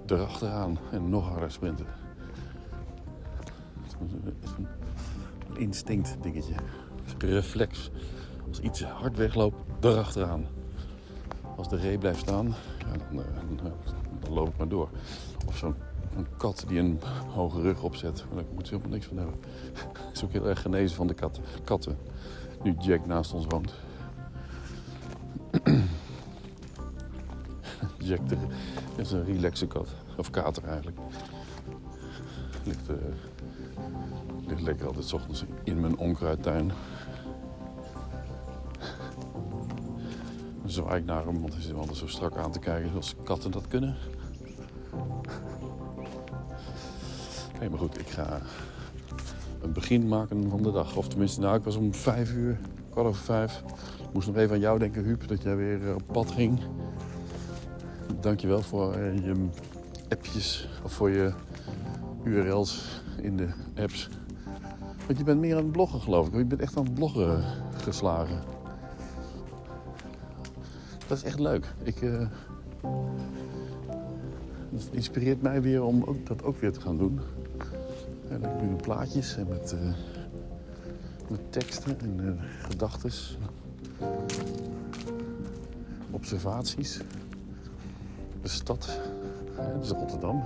[0.06, 1.86] Erachteraan en nog harder sprinten.
[3.82, 3.96] Het
[4.44, 4.68] is een,
[5.58, 6.54] instinct dingetje.
[7.18, 7.92] Een reflex.
[8.48, 10.46] Als iets hard wegloopt, erachteraan.
[11.58, 12.56] Als de ree blijft staan,
[13.10, 13.72] dan, eh, eh,
[14.20, 14.90] dan loop ik maar door.
[15.48, 15.76] Of zo'n
[16.16, 17.00] een kat die een
[17.34, 18.26] hoge rug opzet.
[18.34, 19.36] Daar moet ze helemaal niks van hebben.
[20.14, 21.98] is ook heel erg genezen van de kat, katten.
[22.64, 23.74] Nu Jack naast ons woont.
[27.98, 28.20] Jack
[28.96, 29.88] is een relaxe kat.
[30.18, 30.98] Of kater eigenlijk.
[32.64, 32.96] Ligt, eh,
[34.48, 36.72] ligt lekker altijd ochtends in mijn onkruidtuin.
[40.62, 43.16] Dan zwaai ik naar hem, want hij zit altijd zo strak aan te kijken zoals
[43.24, 43.96] katten dat kunnen.
[47.60, 48.42] Nee, maar goed, ik ga
[49.62, 50.96] een begin maken van de dag.
[50.96, 53.64] Of tenminste, nou, ik was om vijf uur, kwart over vijf.
[54.14, 56.60] Moest nog even aan jou denken, Huub, dat jij weer eh, op pad ging.
[58.20, 59.48] Dankjewel voor eh, je
[60.10, 61.34] appjes of voor je
[62.24, 64.10] URL's in de apps.
[65.06, 66.36] Want je bent meer aan het bloggen, geloof ik.
[66.36, 67.44] Je bent echt aan het bloggen
[67.84, 68.44] geslagen.
[71.08, 71.74] Dat is echt leuk.
[71.84, 72.28] Ik, eh,
[74.84, 77.20] het inspireert mij weer om ook, dat ook weer te gaan doen.
[78.30, 79.94] En ik doe plaatjes en met, eh,
[81.28, 82.32] met teksten en uh,
[82.64, 83.12] gedachten.
[86.12, 87.00] Observaties.
[88.42, 89.00] De stad.
[89.56, 90.44] Dat is Rotterdam.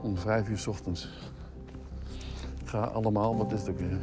[0.00, 1.08] Om vijf uur 's ochtends.
[2.64, 3.98] Ga allemaal, wat is het ook weer?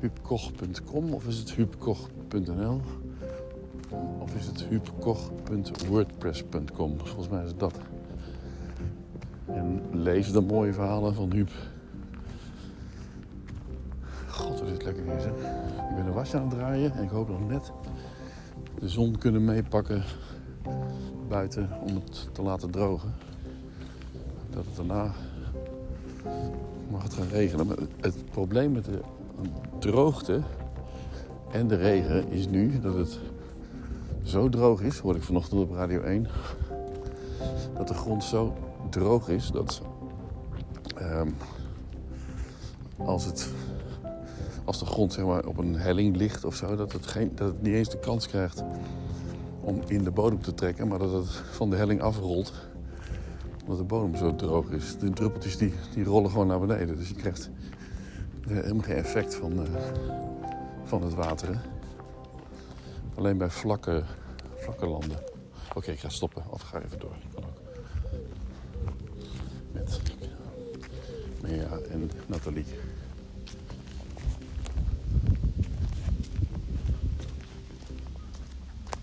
[0.00, 2.80] Huubkoch.com of is het huubkoch.nl?
[4.36, 6.98] Is het huubkoch.wordpress.com?
[6.98, 7.78] Volgens mij is het dat.
[9.46, 11.50] En lees de mooie verhalen van Huub.
[14.28, 15.32] God, is het lekker zeg.
[15.90, 17.72] Ik ben een wasje aan het draaien en ik hoop nog net
[18.78, 20.02] de zon kunnen meepakken
[21.28, 23.14] buiten om het te laten drogen.
[24.50, 25.12] Dat het daarna
[26.90, 27.66] mag het gaan regenen.
[27.66, 29.00] Maar het probleem met de
[29.78, 30.42] droogte
[31.52, 33.18] en de regen is nu dat het
[34.32, 36.26] zo droog is, hoorde ik vanochtend op Radio 1,
[37.74, 38.54] dat de grond zo
[38.90, 39.82] droog is dat,
[40.96, 41.28] ehm,
[42.96, 43.48] als, het,
[44.64, 47.62] als de grond zeg op een helling ligt of zo, dat het, geen, dat het
[47.62, 48.64] niet eens de kans krijgt
[49.60, 52.52] om in de bodem te trekken, maar dat het van de helling afrolt.
[53.60, 54.98] Omdat de bodem zo droog is.
[54.98, 56.96] De druppeltjes die, die rollen gewoon naar beneden.
[56.96, 57.50] Dus je krijgt
[58.48, 59.72] eh, helemaal geen effect van, eh,
[60.84, 61.60] van het water.
[63.14, 64.02] Alleen bij vlakke,
[64.72, 65.18] vlakke landen.
[65.74, 66.44] Oké, ik ga stoppen.
[66.48, 67.16] Of ik ga even door.
[67.34, 67.60] Kan ook.
[69.72, 70.00] Met
[71.40, 72.64] Mea en Nathalie.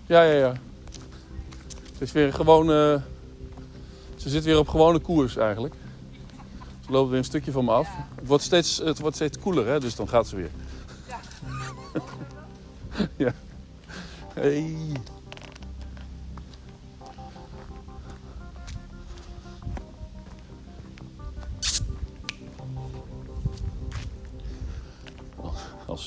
[0.05, 0.53] Ja, ja, ja.
[1.91, 2.71] Het is weer gewoon...
[2.71, 3.01] eh,
[4.15, 5.75] ze zit weer op gewone koers eigenlijk.
[6.86, 7.89] Ze loopt weer een stukje van me af.
[8.15, 9.79] Het wordt steeds, het wordt steeds koeler, hè?
[9.79, 10.51] dus dan gaat ze weer.
[11.08, 11.19] Ja.
[13.25, 13.34] ja.
[14.34, 14.75] Hey.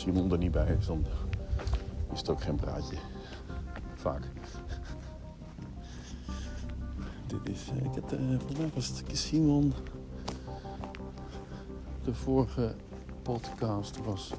[0.02, 1.04] Simon er niet bij is, dan
[2.12, 2.96] is het ook geen praatje.
[3.94, 4.28] Vaak.
[7.26, 7.90] Dit is, eh, ik
[8.38, 9.72] volgens mij was het Simon.
[12.04, 12.74] De vorige
[13.22, 14.32] podcast was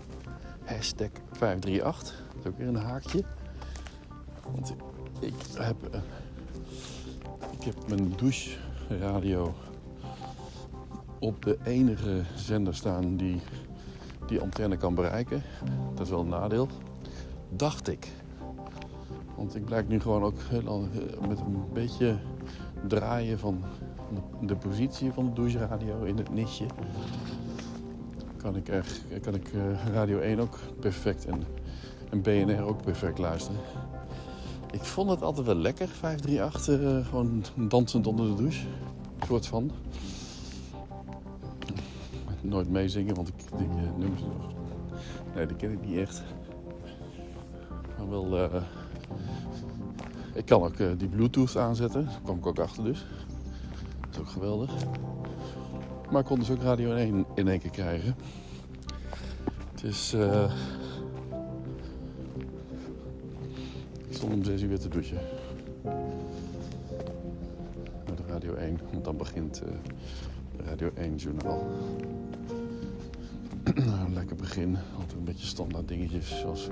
[0.63, 2.23] hashtag 538.
[2.27, 3.23] Dat is ook weer een haakje.
[4.51, 4.73] Want
[5.19, 6.01] ik heb, eh,
[7.51, 9.53] ik heb mijn doucheradio
[11.19, 13.41] op de enige zender staan die
[14.27, 15.43] die antenne kan bereiken.
[15.93, 16.67] Dat is wel een nadeel.
[17.49, 18.11] Dacht ik.
[19.35, 22.17] Want ik blijk nu gewoon ook eh, met een beetje
[22.87, 23.63] draaien van
[24.41, 26.65] de, positie van de doucheradio in het nisje.
[28.37, 31.43] Kan ik, echt, kan ik eh, Radio 1 ook perfect en,
[32.09, 33.59] en BNR ook perfect luisteren.
[34.71, 38.65] Ik vond het altijd wel lekker, 538, eh, gewoon dansend onder de douche.
[39.27, 39.71] Soort van.
[42.43, 44.21] Nooit meezingen, want ik die eh, nummers...
[45.35, 46.23] Nee, die ken ik niet echt.
[47.97, 48.37] Maar wel...
[48.37, 48.61] eh,
[50.33, 52.05] ik kan ook eh, die bluetooth aanzetten.
[52.05, 53.05] Daar kwam ik ook achter dus.
[54.01, 54.71] Dat is ook geweldig.
[56.11, 58.15] Maar ik kon dus ook Radio 1 in één keer krijgen.
[59.71, 60.13] Het is...
[60.13, 60.51] eh,
[64.07, 65.17] Ik stond om 6 uur weer te douchen.
[68.05, 69.61] De Radio 1, want dan begint
[70.65, 71.63] Radio 1 journaal.
[73.85, 74.77] Nou, lekker begin.
[74.95, 76.69] Altijd een beetje standaard dingetjes zoals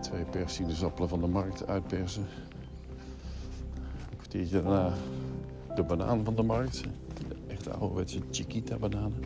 [0.00, 2.26] twee persinezappelen van de markt uitpersen.
[4.10, 4.92] Een kwartiertje daarna
[5.74, 6.82] de banaan van de markt.
[7.46, 9.24] Echte ouderwetse Chiquita bananen.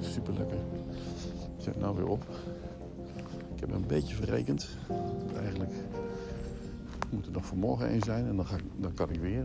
[0.00, 0.58] Super lekker.
[1.56, 2.24] Zet nou weer op.
[3.54, 4.68] Ik heb een beetje verrekend.
[5.36, 5.72] Eigenlijk
[7.10, 9.44] moet er nog vanmorgen één zijn en dan, ga ik, dan kan ik weer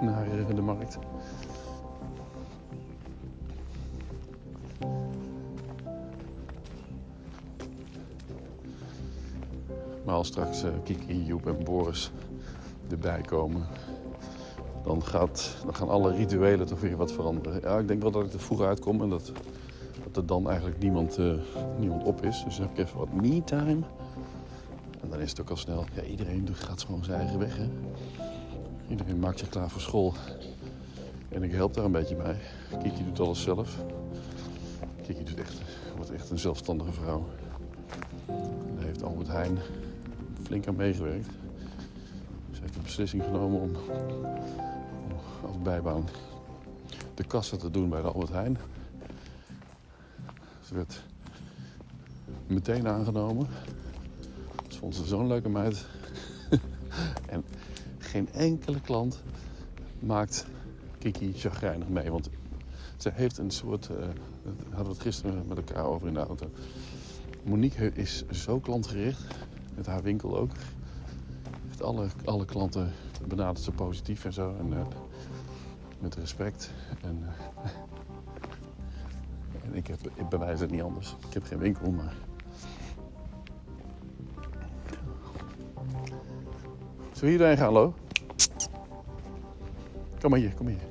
[0.00, 0.98] naar eh, de markt.
[10.22, 12.10] Als straks eh, Kiki, Joep en Boris
[12.90, 13.66] erbij komen,
[14.84, 17.60] dan, gaat, dan gaan alle rituelen toch weer wat veranderen.
[17.60, 19.32] Ja, ik denk wel dat ik er vroeg uitkom en dat,
[20.04, 21.32] dat er dan eigenlijk niemand, eh,
[21.78, 22.42] niemand op is.
[22.44, 23.80] Dus dan heb ik even wat me-time.
[25.00, 25.84] En dan is het ook al snel.
[25.94, 27.56] Ja, iedereen gaat gewoon zijn eigen weg.
[27.56, 27.68] Hè?
[28.88, 30.14] Iedereen maakt zich klaar voor school.
[31.28, 32.36] En ik help daar een beetje bij.
[32.82, 33.76] Kiki doet alles zelf.
[35.02, 35.60] Kiki doet echt,
[35.96, 37.24] wordt echt een zelfstandige vrouw.
[38.26, 39.58] En heeft Albert Heijn
[40.42, 41.26] flink aan meegewerkt.
[42.52, 43.76] Ze heeft de beslissing genomen om,
[45.46, 46.04] als bijbaan
[47.14, 48.58] de kassa te doen bij de Albert Heijn.
[50.64, 51.02] Ze werd
[52.46, 53.46] meteen aangenomen.
[54.68, 55.86] Ze vond ze zo'n leuke meid.
[57.26, 57.44] en
[57.98, 59.22] geen enkele klant
[59.98, 60.46] maakt
[60.98, 62.10] Kiki chagrijnig mee.
[62.10, 62.30] Want
[62.96, 63.88] ze heeft een soort...
[63.88, 64.14] daar
[64.68, 66.50] hadden we het gisteren met elkaar over in de auto.
[67.42, 69.34] Monique is zo klantgericht.
[69.74, 70.50] Met haar winkel ook.
[71.66, 72.92] Heeft alle, alle klanten
[73.28, 74.54] benadert ze positief en zo.
[74.58, 74.86] En eh,
[75.98, 76.70] met respect.
[77.02, 77.70] En, eh,
[79.64, 81.16] en ik heb ik bewijs het niet anders.
[81.28, 82.14] Ik heb geen winkel, maar...
[87.12, 87.94] Zullen we hierheen gaan, Lo?
[90.20, 90.90] Kom maar hier, kom hier.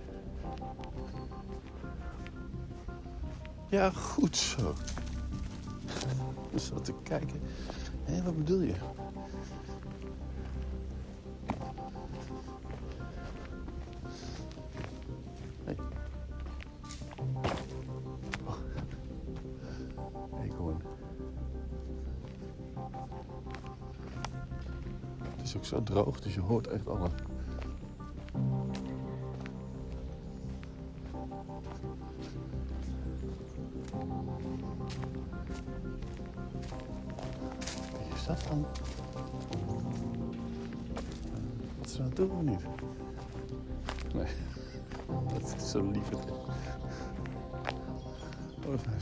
[3.69, 4.73] Ja, goed zo.
[6.51, 7.41] Ik zat te kijken.
[8.11, 8.73] Hé, wat bedoel je?
[15.63, 15.75] Hey.
[18.45, 18.57] Oh.
[20.43, 20.81] Eekhoorn.
[25.19, 27.09] Het is ook zo droog, dus je hoort echt alle...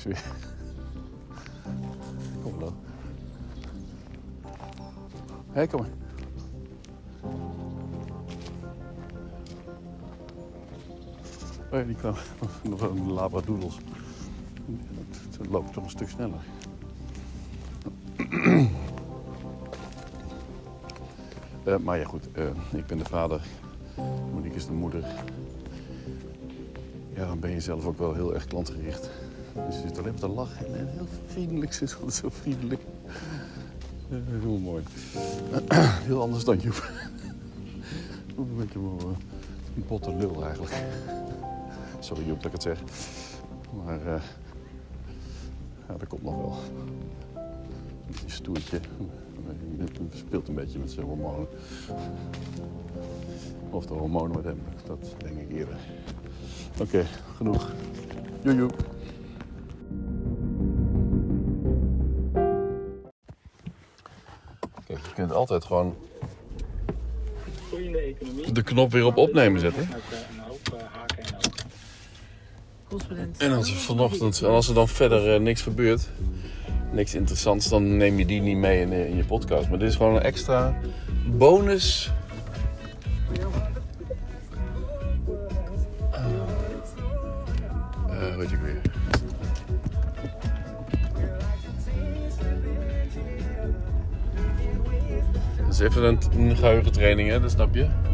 [0.03, 0.23] weer.
[2.43, 2.69] Kom maar.
[5.51, 5.89] Hé, kom maar.
[11.71, 12.15] Oh ja, die kan
[12.69, 13.77] nog een labradoodles.
[15.37, 16.39] Dat loopt toch een stuk sneller.
[21.63, 22.31] Eh, maar ja, goed.
[22.31, 23.41] eh, ik ben de vader.
[24.33, 25.03] Monique is de moeder.
[27.13, 29.09] Ja, dan ben je zelf ook wel heel erg klantgericht.
[29.53, 31.73] Dus ze zit alleen maar te lachen en heel vriendelijk.
[31.73, 32.81] Ze is altijd zo vriendelijk.
[34.09, 34.83] Eh, heel mooi.
[36.07, 36.91] heel anders dan Joep.
[38.37, 40.73] Een beetje een botte lul eigenlijk.
[41.99, 42.79] Sorry Joep dat ik het zeg.
[43.85, 43.99] Maar
[45.87, 46.57] ja, dat komt nog wel.
[48.07, 48.79] Een stoertje.
[50.13, 51.47] Speelt een beetje met zijn hormonen.
[53.69, 55.77] Of de hormonen met hem, dat denk ik eerder.
[56.81, 57.71] Oké, genoeg.
[58.43, 58.69] Joejoe.
[65.29, 65.95] Kunt altijd gewoon
[68.51, 69.81] de knop weer op opnemen zetten.
[69.81, 69.89] Eh,
[70.31, 71.23] een hoop eh, haken
[73.37, 76.09] en als er vanochtend, en als er dan verder eh, niks gebeurt,
[76.91, 79.69] niks interessants, dan neem je die niet mee in, in je podcast.
[79.69, 80.79] Maar dit is gewoon een extra
[81.25, 82.11] bonus.
[95.79, 98.08] Is even een, een geheugentraining, hè, dat snap je.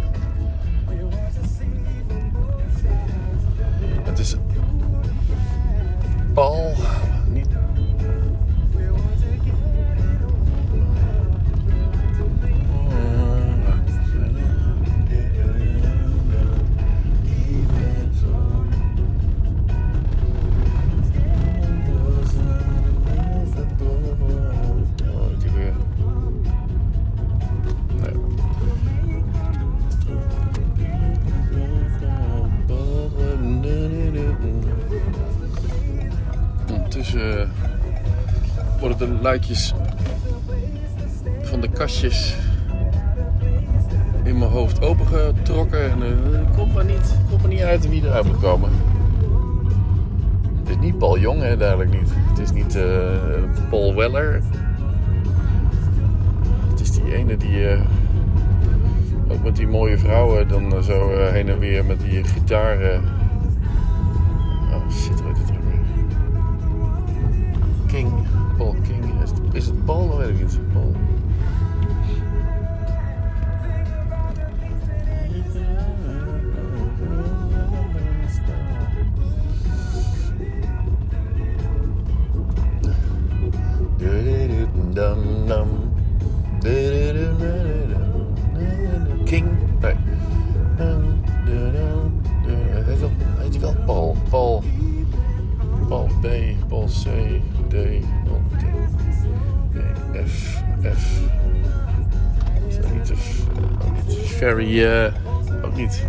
[39.25, 39.73] Worden de luidjes
[41.41, 42.35] van de kastjes
[44.23, 45.91] in mijn hoofd opengetrokken.
[45.91, 48.69] En het komt maar niet, komt maar niet uit wie eruit moet komen.
[50.59, 52.09] Het is niet Paul Jong, hè, duidelijk niet.
[52.29, 52.83] Het is niet eh,
[53.69, 54.41] Paul Weller.
[56.69, 57.81] Het is die ene die eh,
[59.27, 63.01] ook met die mooie vrouwen dan zo heen en weer met die gitaar.
[64.71, 65.24] Oh shit,
[69.85, 71.04] Is het, is het Paul?
[104.65, 106.07] Ferry, eh, ook niet.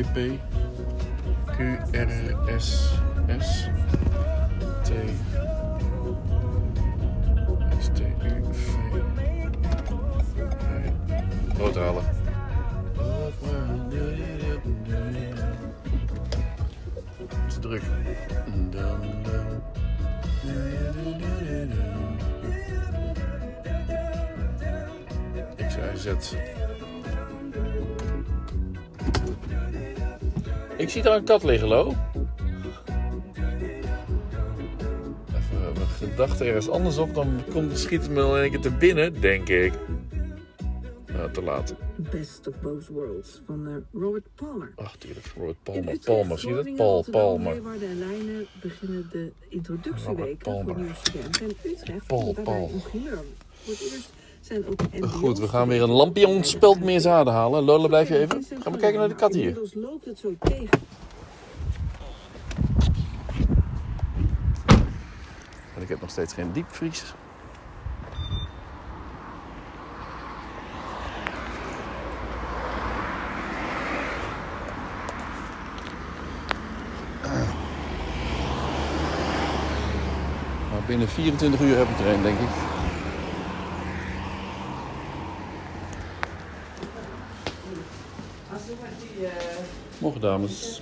[0.00, 2.10] Q R
[2.56, 2.88] S
[3.28, 3.68] S
[4.84, 4.92] T
[7.78, 8.54] S T U V
[11.54, 12.04] Brood halen.
[17.28, 17.82] Het is druk.
[25.56, 26.59] X, Y, Z.
[30.90, 31.94] Ik zie daar een kat liggen, Lo.
[35.26, 38.70] Even mijn gedachten ergens anders op, dan komt, schiet het me in één keer te
[38.70, 39.72] binnen, denk ik.
[41.06, 41.74] Nou, te laat.
[41.96, 44.72] Best of Both Worlds van eh, Robert Palmer.
[44.76, 45.26] Ach, tuurlijk.
[45.36, 45.98] Robert In Palmer.
[46.04, 46.74] Palmer, zie je dat?
[46.74, 47.52] Paul Palmer.
[47.52, 50.64] Leeuwarden en Leiden beginnen de introductieweken Palmer.
[50.64, 51.46] voor nieuwe studenten.
[51.46, 52.70] En Utrecht Paul, Paul.
[52.72, 54.10] in het eerst
[54.50, 57.64] zijn ook Goed, we gaan weer een lampion speld meer zaden halen.
[57.64, 58.44] Lola, blijf je even?
[58.62, 59.42] Gaan we kijken naar de kat hier.
[59.42, 60.68] Inmiddels loopt het zo tegen.
[65.76, 67.14] En ik heb nog steeds geen diepvries.
[80.70, 82.79] Maar binnen 24 uur heb ik er een, denk ik.
[90.20, 90.80] Dames.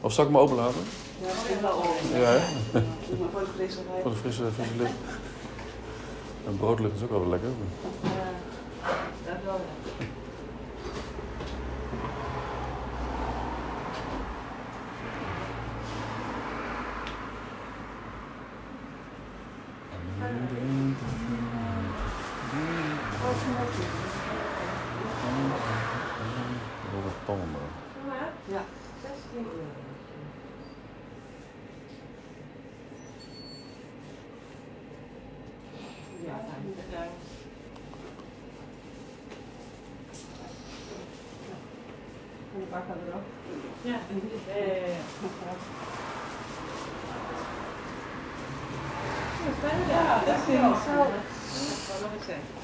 [0.00, 0.80] Of zal ik hem openlaten?
[2.12, 2.40] Ja, hè?
[4.02, 4.90] Voor de frisse, frisse lucht.
[6.46, 7.50] En broodlucht is ook wel lekker.
[9.44, 10.09] Robert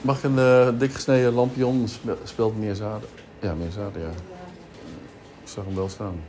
[0.07, 1.89] Mag een eh, dik gesneden lampion?
[1.89, 3.09] Spe- Speelt meer zaden?
[3.41, 4.11] Ja, meer zaden, ja.
[5.43, 6.23] Ik zag hem wel staan.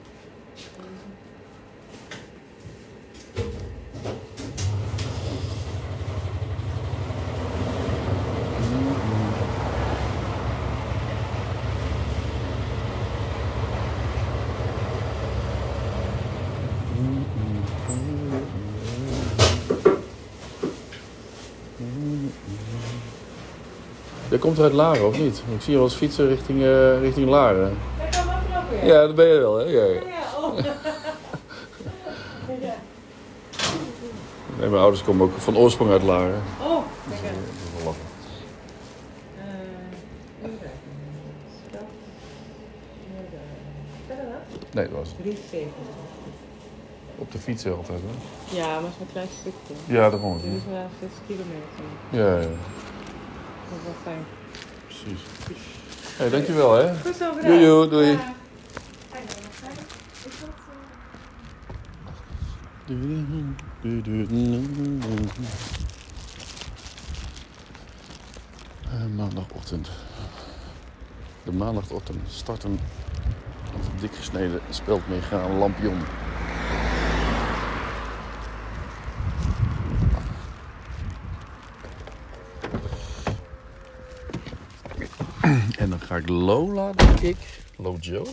[24.38, 25.38] Je komt uit Laren, of niet?
[25.38, 27.78] Ik zie je wel eens fietsen richting, eh, richting Laren.
[28.84, 29.64] Ja, dat ben je wel, hè?
[29.64, 29.84] Ja,
[32.62, 32.76] ja.
[34.60, 36.42] Nee, mijn ouders komen ook van oorsprong uit Laren.
[36.62, 37.20] Oh, Dat is
[37.76, 38.02] wel lachen.
[44.74, 45.68] Nee, dat was 370.
[47.18, 48.58] op de fiets altijd, hè?
[48.58, 49.94] Ja, maar het is een klein stukje.
[49.94, 50.22] Ja, dat.
[50.22, 51.84] Dit is wel 6 kilometer.
[52.10, 52.48] Ja, ja,
[53.70, 54.26] Dat is wel fijn.
[54.86, 55.22] precies.
[56.18, 56.96] Hé, hey, dankjewel, hè?
[56.96, 57.66] Goed zo, bedankt.
[57.66, 58.08] Doei, doei.
[58.12, 58.36] Ja.
[68.92, 69.90] Eh, maandagochtend.
[71.44, 72.72] De maandagochtend starten
[73.74, 75.98] met een dik gesneden speld meegaan lampion.
[86.08, 87.38] Ga ik Lola, denk ik.
[87.78, 88.24] Lojo.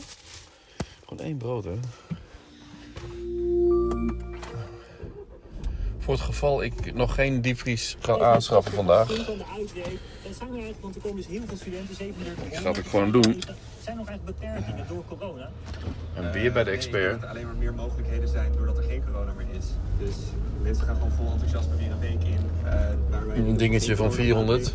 [1.07, 1.75] Gewoon één brood, hè?
[5.99, 9.09] Voor het geval ik nog geen diepvries ga aanschaffen vandaag.
[10.81, 13.23] want er komen dus heel veel studenten, 37 Ik ga het ook gewoon doen.
[13.25, 15.51] Er zijn nog echt beperkingen door corona.
[16.15, 17.13] En weer bij de Nee, expert.
[17.13, 19.67] dat er alleen maar meer mogelijkheden zijn doordat er geen corona meer is.
[19.99, 20.15] Dus
[20.63, 22.39] mensen gaan gewoon vol enthousiasme weer een week in.
[22.65, 24.73] eh, Een dingetje van 400.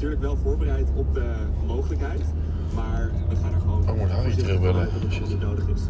[0.00, 1.32] Natuurlijk wel voorbereid op de
[1.66, 2.20] mogelijkheid.
[2.74, 3.88] Maar we gaan er gewoon.
[3.88, 4.88] Oh, moet Harry terugbellen.
[4.90, 5.82] het nodig is.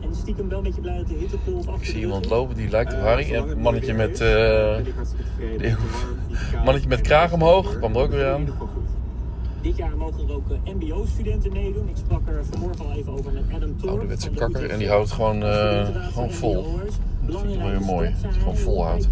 [0.00, 2.68] En stiekem wel een beetje blij dat de hittegolf achter Ik zie iemand lopen die
[2.70, 3.24] lijkt op Eh, Harry.
[3.24, 4.76] zolang En het een mannetje met, eh,
[6.64, 8.34] mannetje met kraag omhoog, kwam er ook weer aan.
[8.34, 8.86] In ieder geval goed.
[9.62, 11.88] Dit jaar mogen er ook eh, mbo-studenten meedoen.
[11.88, 13.90] Ik sprak er vanmorgen al even over met Adam Thor.
[13.90, 14.70] Ouderwetse kakker.
[14.70, 16.66] En die houdt gewoon, eh, gewoon vol.
[17.32, 18.14] Dat vind ik wel weer mooi.
[18.22, 19.08] Dat je gewoon volhoudt.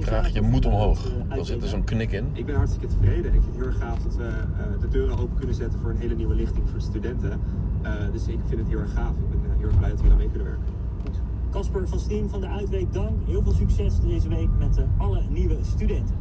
[0.00, 1.12] Kraag je moed omhoog.
[1.28, 2.26] Dan zit er zo'n knik in.
[2.32, 3.34] Ik ben hartstikke tevreden.
[3.34, 5.90] Ik vind het heel erg gaaf dat we eh, de deuren open kunnen zetten voor
[5.90, 7.40] een hele nieuwe lichting voor studenten.
[7.82, 9.10] Eh, dus ik vind het heel erg gaaf.
[9.10, 10.80] Ik ben eh, heel erg blij dat we daar mee kunnen werken.
[11.50, 13.26] Casper van Steen van de Uitweek, dank.
[13.26, 16.16] Heel veel succes deze week met eh, alle nieuwe studenten.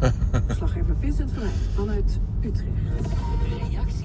[0.46, 1.32] Verslaggever Vincent
[1.74, 2.70] vanuit Utrecht.
[3.70, 3.99] Reactie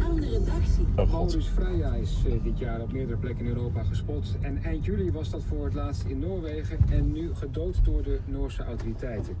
[0.00, 0.86] aan de redactie.
[0.96, 1.12] Oh.
[1.12, 4.34] Maurits Freya is eh, dit jaar op meerdere plekken in Europa gespot.
[4.40, 8.18] En eind juli was dat voor het laatst in Noorwegen en nu gedood door de
[8.24, 9.36] Noorse autoriteiten.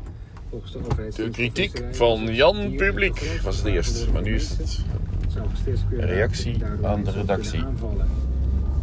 [0.50, 1.16] Volgens de overheid.
[1.16, 4.12] De kritiek van Jan Publiek was het eerst.
[4.12, 4.84] Maar nu is het
[5.90, 7.64] reactie aan de redactie.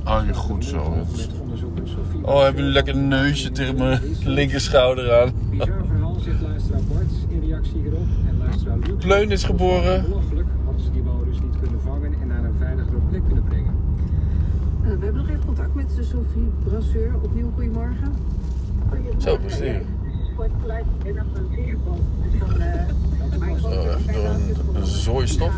[0.05, 0.93] Oh, je goed zo.
[2.21, 5.33] Oh, heb je een lekker neusje tegen mijn linker schouder aan.
[5.49, 8.07] Bizar verhaal, zegt luisteraar Bart in reactie hierop.
[8.27, 8.97] En luisteraar Luc...
[8.97, 10.03] Pleun is geboren.
[10.03, 13.73] Belachelijk hadden ze die walrus niet kunnen vangen en naar een veiligere plek kunnen brengen.
[14.78, 17.13] Eh, we hebben nog even contact met de Sophie Brasseur.
[17.23, 18.13] Opnieuw goedemorgen.
[19.17, 19.81] Zo presteren.
[23.61, 25.53] Zo, even door een, een zooistof.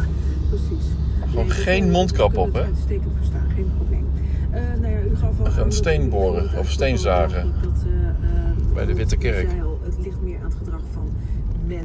[0.49, 0.85] Precies.
[1.29, 2.61] Gewoon Nee, geen mondkap op, het hè?
[2.63, 4.05] Uitstekend verstaan, geen probleem.
[4.51, 6.97] Eh, nou ja, u gaf al We gaan aan steen dat- boren, dat- of steen
[6.97, 7.53] zagen.
[7.61, 9.45] Dat, eh, eh, Bij de Witte Kerk.
[9.45, 11.09] u zei al, het ligt meer aan het gedrag van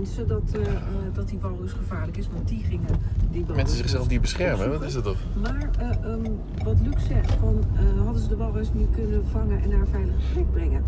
[0.06, 0.82] mensen dat, eh, eh,
[1.12, 2.28] dat die walrus gevaarlijk is.
[2.32, 3.00] Want die gingen
[3.30, 5.16] die Mensen zichzelf niet beschermen, wat is dat toch?
[5.42, 6.30] Maar eh, ehm,
[6.64, 7.64] wat Luc zegt, van,
[8.04, 10.82] hadden ze de walrus niet kunnen vangen en naar een veilige plek brengen?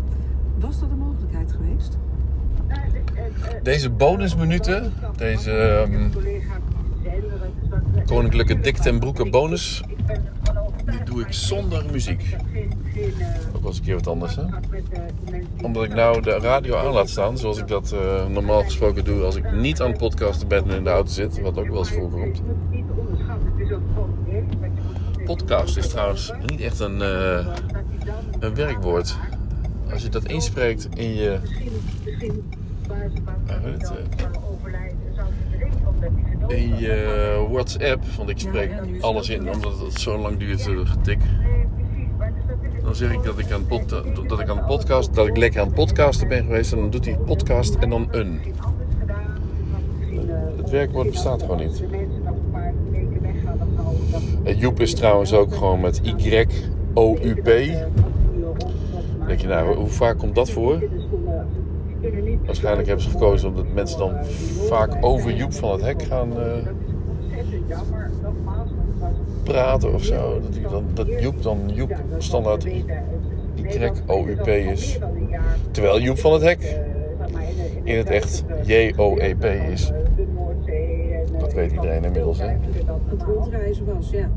[0.59, 1.97] Was dat een mogelijkheid geweest?
[3.63, 6.09] Deze bonusminuten, deze ehm,
[8.05, 9.83] koninklijke dik ten broeke bonus,
[10.85, 12.35] die doe ik zonder muziek.
[13.77, 14.43] Een keer wat anders, hè?
[15.61, 19.23] Omdat ik nou de radio aan laat staan, zoals ik dat eh, normaal gesproken doe
[19.23, 21.77] als ik niet aan het podcasten ben en in de auto zit, wat ook wel
[21.77, 22.41] eens voorkomt.
[25.25, 27.47] Podcast is trouwens niet echt een, eh,
[28.39, 29.17] een werkwoord.
[29.91, 31.39] Als je dat inspreekt in je,
[33.45, 33.91] het,
[36.47, 41.19] in je WhatsApp, want ik spreek alles in omdat het zo lang duurt, getik.
[42.89, 43.65] Dan zeg ik dat ik aan,
[44.27, 47.05] dat ik aan podcast, dat ik lekker aan het podcasten ben geweest en dan doet
[47.05, 48.39] hij podcast en dan een.
[50.57, 51.83] Het werkwoord bestaat gewoon niet.
[54.43, 57.45] En Joep is trouwens ook gewoon met Y-O-U-P.
[59.27, 60.83] Denk je, nou, hoe vaak komt dat voor?
[62.45, 64.13] Waarschijnlijk hebben ze gekozen omdat mensen dan
[64.67, 66.57] vaak over Joep van het Hek gaan eh,
[69.53, 70.39] praten of zo.
[70.41, 72.65] Dat, die dan, dat Joep dan Joep standaard
[73.55, 74.99] Y-O-U-P is.
[75.71, 76.79] Terwijl Joep van het Hek
[77.83, 79.91] in het echt J-O-E-P is.
[81.39, 82.47] Dat weet iedereen inmiddels, hè?
[83.09, 84.29] Het rondreizen was, ja.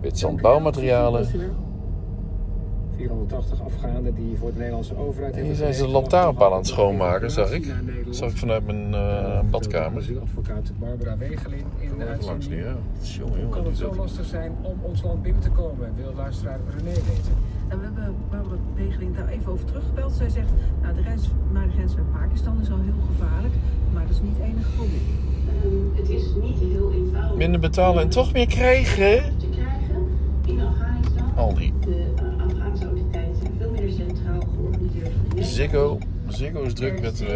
[0.00, 1.26] Witzand bouwmaterialen.
[2.96, 5.36] 480 Afghanen die voor de Nederlandse overheid...
[5.36, 7.66] En hier zijn ze de lantaarnpaal aan het schoonmaken, zag ik.
[7.66, 8.04] naar Nederland.
[8.06, 10.02] Dat zag ik vanuit mijn eh, badkamer.
[10.22, 12.62] Advocaat Barbara Wegelin in de langs nu, uitzending.
[12.62, 12.76] ja.
[13.18, 16.12] Jongen, Hoe jongen, kan het zo lastig zijn om ons land binnen te komen, wil
[16.16, 17.34] luisteraar René weten.
[17.68, 20.12] En we hebben Barbara Wegeling daar even over teruggebeld.
[20.12, 20.48] Zij zegt,
[20.82, 23.54] nou, de reis naar de grens met Pakistan is al heel gevaarlijk,
[23.92, 25.92] maar dat is niet het enige probleem.
[25.94, 29.38] het is niet heel eenvoudig Minder betalen en toch meer krijgen.
[29.38, 30.08] te krijgen
[30.46, 31.24] in Afghanistan.
[31.36, 32.12] Al die De
[35.40, 35.98] Ziggo.
[36.28, 37.26] Ziggo is druk met eh,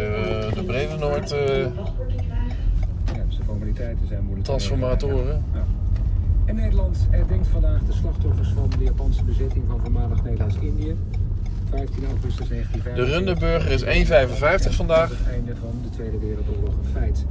[0.53, 4.45] de Brede Noord eh, Ja, dus de formaliteiten zijn moeilijk.
[4.45, 5.43] transformatoren.
[5.53, 5.65] Ja.
[6.45, 10.95] En Nederland herdenkt vandaag de slachtoffers van de Japanse bezetting van voormalig Nederlands-Indië.
[11.69, 13.05] 15 augustus 1945.
[13.05, 13.83] De Runderburger is
[14.69, 15.09] 1,55 vandaag.
[15.09, 17.25] Het einde van de Tweede Wereldoorlog een feit.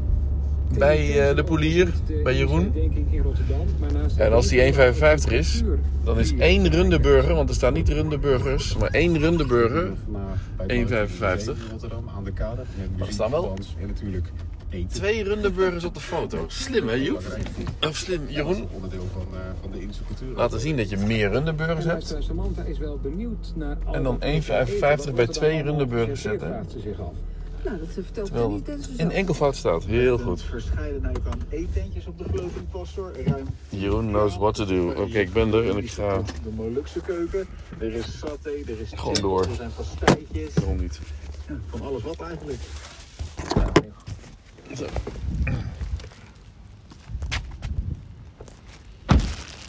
[0.78, 1.92] Bij eh, de polier,
[2.22, 2.72] bij Jeroen.
[3.80, 5.62] Maar En als die 1,55 is,
[6.04, 9.92] dan is één Runderburger, want er staan niet Runderburgers, maar één Runderburger
[10.66, 11.56] 1,55.
[11.70, 12.62] Rotterdam aan de kade.
[12.96, 13.54] Met er staan wel.
[14.88, 16.44] Twee Runderburgers op de foto.
[16.46, 17.22] Slim hè Joep?
[17.80, 18.68] Of slim Jeroen?
[20.34, 22.18] Laten zien dat je meer Runderburgers hebt.
[23.92, 26.66] En dan dat lekkere 1,55 eten bij twee serveert, zetten.
[27.64, 29.84] Nou, dat vertelt hij niet de in enkelvoud staat.
[29.84, 30.42] Heel goed.
[30.42, 33.12] Verscheidenheid aan eetentjes op de Floating Pastor.
[33.24, 34.90] Ruim Jeroen knows what to do.
[34.90, 37.46] Oké, ik ben er en ik ga de Molukse keuken.
[37.78, 39.44] Er is saté, er is Gewoon door.
[39.44, 40.54] Er zijn pastijtjes.
[40.54, 41.00] Waarom niet?
[41.48, 42.58] Ja, van alles wat eigenlijk.
[44.76, 44.86] Zo.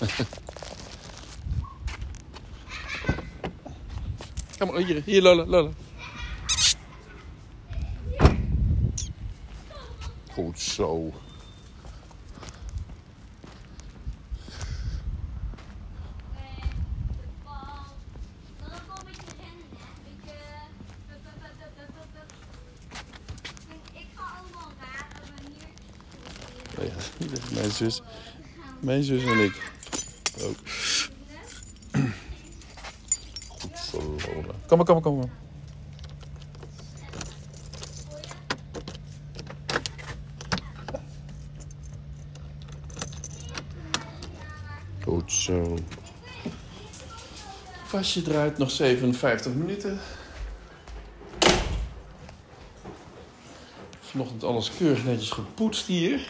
[4.57, 5.69] Kom maar, hier, hier Lola, Lola.
[10.51, 10.85] Goed zo.
[10.85, 11.13] Oh
[27.17, 28.01] dit is mijn zus.
[28.79, 29.71] Mijn zus en ik.
[30.41, 30.55] Ook.
[33.59, 34.15] Goed zo.
[34.67, 35.29] Kom maar, kom maar, kom maar.
[45.11, 45.77] Goed zo.
[47.85, 49.99] Vasje draait nog 57 minuten.
[53.99, 56.29] Vanochtend alles keurig netjes gepoetst hier.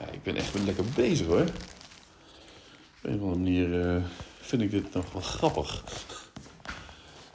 [0.00, 1.40] Ja, ik ben echt lekker bezig hoor.
[1.40, 4.02] Op een of andere manier eh,
[4.40, 5.84] vind ik dit nog wel grappig.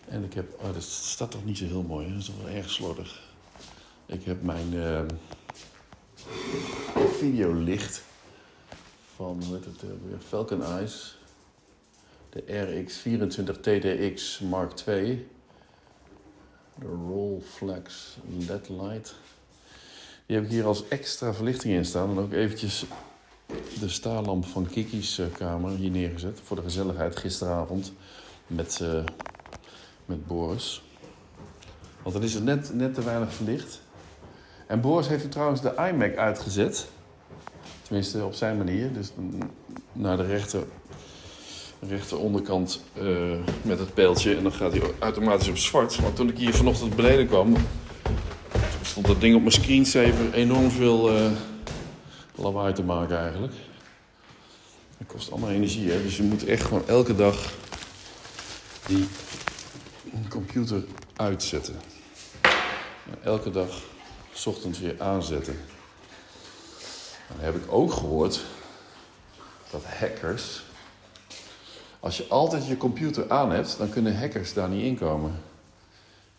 [0.08, 2.12] En ik heb, oh, dat staat toch niet zo heel mooi, hè?
[2.12, 3.22] dat is toch wel erg slordig.
[4.06, 5.02] Ik heb mijn eh,
[7.20, 8.04] videolicht
[9.16, 10.20] van hoe het, eh, weer?
[10.28, 11.18] Falcon Eyes.
[12.30, 15.28] De RX24 TDX Mark II.
[16.80, 19.16] De Rollflex LED light.
[20.26, 22.10] Die heb ik hier als extra verlichting in staan.
[22.10, 22.86] En ook eventjes
[23.80, 26.40] de staarlamp van Kiki's eh, kamer hier neergezet.
[26.44, 27.94] Voor de gezelligheid gisteravond
[28.48, 29.04] met, eh,
[30.06, 30.84] met Boris.
[32.02, 33.82] Want dan is het net, net te weinig verlicht.
[34.68, 36.88] En Boris heeft er trouwens de iMac uitgezet.
[37.86, 38.94] Tenminste, op zijn manier.
[38.94, 39.12] Dus
[39.94, 40.64] naar de rechter,
[41.80, 43.06] rechter onderkant eh,
[43.62, 44.36] met het pijltje.
[44.36, 46.02] En dan gaat hij automatisch op zwart.
[46.02, 47.56] Maar toen ik hier vanochtend beneden kwam,
[48.82, 51.32] stond dat ding op mijn screensaver enorm veel eh,
[52.36, 53.54] lawaai te maken eigenlijk.
[54.98, 56.02] Dat kost allemaal energie, hè?
[56.02, 57.54] Dus je moet echt gewoon elke dag
[58.88, 59.08] die
[60.30, 60.84] computer
[61.16, 61.76] uitzetten.
[63.12, 63.82] En elke dag
[64.46, 65.56] ochtends weer aanzetten.
[67.28, 68.46] Dan heb ik ook gehoord
[69.72, 70.64] dat hackers.
[72.00, 75.32] Als je altijd je computer aan hebt, dan kunnen hackers daar niet inkomen.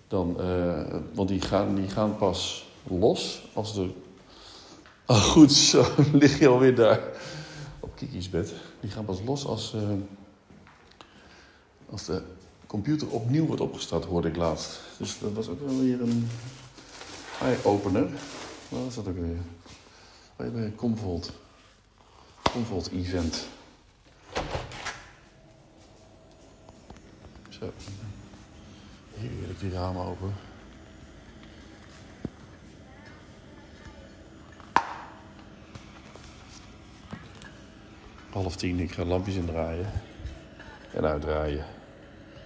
[0.09, 3.91] Dan, eh, want die gaan, die gaan pas los als de.
[5.09, 7.01] Oh, goed, zo lig je alweer daar
[7.81, 8.53] op Kiki's bed.
[8.81, 9.83] Die gaan pas los als, eh,
[11.91, 12.23] als de
[12.67, 14.81] computer opnieuw wordt opgestart, hoorde ik laatst.
[14.99, 16.29] Dus dat was ook wel weer een
[17.41, 18.09] eye-opener.
[18.69, 19.56] Wat was dat ook weer?
[20.37, 21.33] Bij bij Comvolt.
[22.53, 23.47] Comvolt event.
[27.49, 27.73] Zo.
[29.15, 30.35] Heerlijk die ramen open.
[38.31, 39.93] Half tien, ik ga lampjes indraaien.
[40.93, 41.76] En uitdraaien.